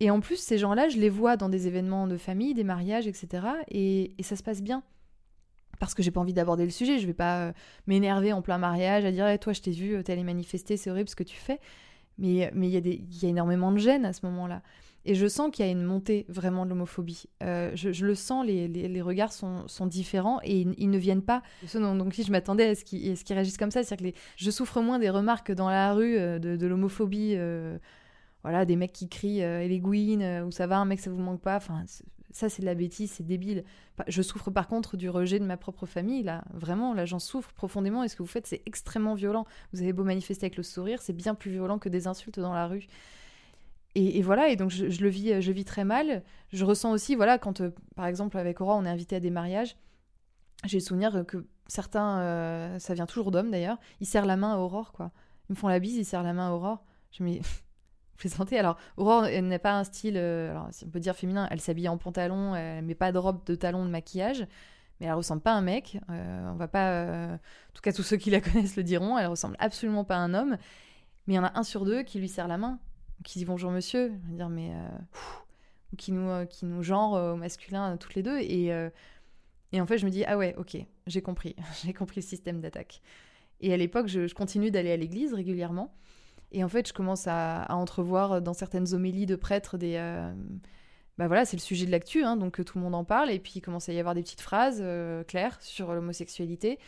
[0.00, 3.06] et en plus, ces gens-là, je les vois dans des événements de famille, des mariages,
[3.06, 3.46] etc.
[3.70, 4.82] Et, ça se passe bien
[5.78, 6.98] parce que j'ai pas envie d'aborder le sujet.
[6.98, 7.52] Je vais pas euh,
[7.86, 10.90] m'énerver en plein mariage à dire eh, toi je t'ai vu, t'es allé manifester, c'est
[10.90, 11.58] horrible ce que tu fais.
[12.18, 14.62] Mais il y a y énormément de gêne à ce moment-là.
[15.06, 17.24] Et je sens qu'il y a une montée vraiment de l'homophobie.
[17.42, 21.42] Euh, je, le sens, les, regards sont, différents et ils, ne viennent pas.
[21.74, 24.98] Donc, si je m'attendais à ce qu'ils réagissent comme ça, c'est-à-dire que je souffre moins
[24.98, 27.36] des remarques dans la rue euh, de l'homophobie.
[28.42, 29.80] Voilà, des mecs qui crient euh, les
[30.42, 31.56] où ça va, un mec, ça vous manque pas.
[31.56, 31.84] Enfin,
[32.32, 33.64] ça, c'est de la bêtise, c'est débile.
[34.06, 36.44] Je souffre par contre du rejet de ma propre famille, là.
[36.54, 38.02] Vraiment, là, j'en souffre profondément.
[38.02, 39.46] Et ce que vous faites, c'est extrêmement violent.
[39.72, 42.54] Vous avez beau manifester avec le sourire, c'est bien plus violent que des insultes dans
[42.54, 42.86] la rue.
[43.96, 46.22] Et, voilà, et donc je, le vis, je vis très mal.
[46.52, 49.30] Je ressens aussi, voilà, quand, euh, par exemple, avec Aura, on est invité à des
[49.30, 49.76] mariages,
[50.64, 54.54] j'ai le souvenir que certains, euh, ça vient toujours d'hommes d'ailleurs, ils serrent la main
[54.54, 55.10] à Aurore, quoi.
[55.48, 56.84] Ils me font la bise, ils serrent la main à Aurore.
[57.10, 57.40] Je me dis,
[58.52, 61.98] Alors, Aurore, n'a pas un style, euh, si on peut dire féminin, elle s'habille en
[61.98, 64.46] pantalon, elle met pas de robe, de talons, de maquillage,
[65.00, 65.98] mais elle ressemble pas à un mec.
[66.10, 69.18] Euh, on va pas, euh, en tout cas tous ceux qui la connaissent le diront,
[69.18, 70.56] elle ressemble absolument pas à un homme.
[71.26, 72.78] Mais il y en a un sur deux qui lui serre la main,
[73.24, 74.72] qui dit bonjour monsieur, dire mais
[75.92, 78.72] ou qui nous qui nous genre au masculin toutes les deux et
[79.72, 81.54] et en fait je me dis ah ouais ok j'ai compris
[81.84, 83.00] j'ai compris le système d'attaque.
[83.60, 85.94] Et à l'époque je continue d'aller à l'église régulièrement.
[86.52, 89.94] Et en fait, je commence à, entrevoir dans certaines homélies de prêtres des.
[89.96, 90.32] Euh,
[91.18, 93.30] bah voilà, c'est le sujet de l'actu, hein, donc tout le monde en parle.
[93.30, 96.78] Et puis il commence à y avoir des petites phrases euh, claires sur l'homosexualité,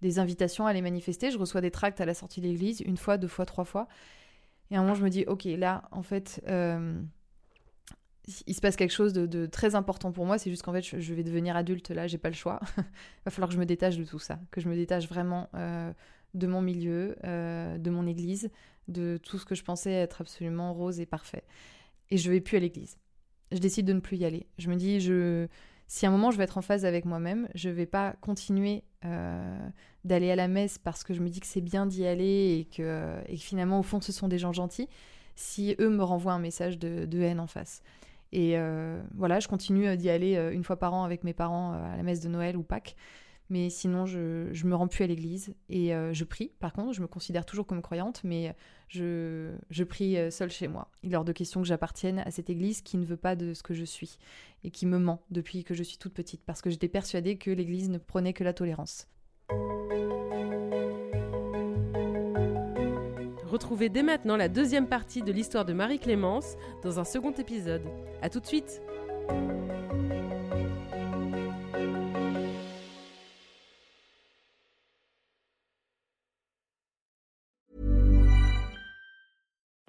[0.00, 1.30] des invitations à aller manifester.
[1.30, 3.88] Je reçois des tracts à la sortie de l'église, une fois, deux fois, trois fois.
[4.70, 7.00] Et à un moment, je me dis, ok, là, en fait, euh,
[8.46, 10.38] il se passe quelque chose de, très important pour moi.
[10.38, 12.60] C'est juste qu'en fait, je, vais devenir adulte, là, j'ai pas le choix.
[12.78, 12.84] il
[13.26, 15.50] va falloir que je me détache de tout ça, que je me détache vraiment
[16.34, 18.50] de mon milieu, de mon église,
[18.88, 21.44] de tout ce que je pensais être absolument rose et parfait.
[22.10, 22.98] Et je vais plus à l'église.
[23.52, 24.46] Je décide de ne plus y aller.
[24.58, 25.46] Je me dis, je
[25.92, 28.82] si à un moment je vais être en phase avec moi-même, je vais pas continuer
[30.04, 32.74] d'aller à la messe parce que je me dis que c'est bien d'y aller et
[32.74, 34.88] que, finalement au fond ce sont des gens gentils,
[35.34, 37.82] si eux me renvoient un message de, de haine en face.
[38.32, 38.56] Et
[39.14, 42.20] voilà, je continue d'y aller une fois par an avec mes parents à la messe
[42.20, 42.96] de Noël ou Pâques.
[43.52, 46.52] Mais sinon, je, je me rends plus à l'église et euh, je prie.
[46.58, 48.56] Par contre, je me considère toujours comme croyante, mais
[48.88, 50.90] je, je prie euh, seule chez moi.
[51.02, 53.52] Il est hors de question que j'appartienne à cette église qui ne veut pas de
[53.52, 54.16] ce que je suis
[54.64, 57.50] et qui me ment depuis que je suis toute petite, parce que j'étais persuadée que
[57.50, 59.06] l'église ne prenait que la tolérance.
[63.44, 67.82] Retrouvez dès maintenant la deuxième partie de l'histoire de Marie-Clémence dans un second épisode.
[68.22, 68.80] A tout de suite!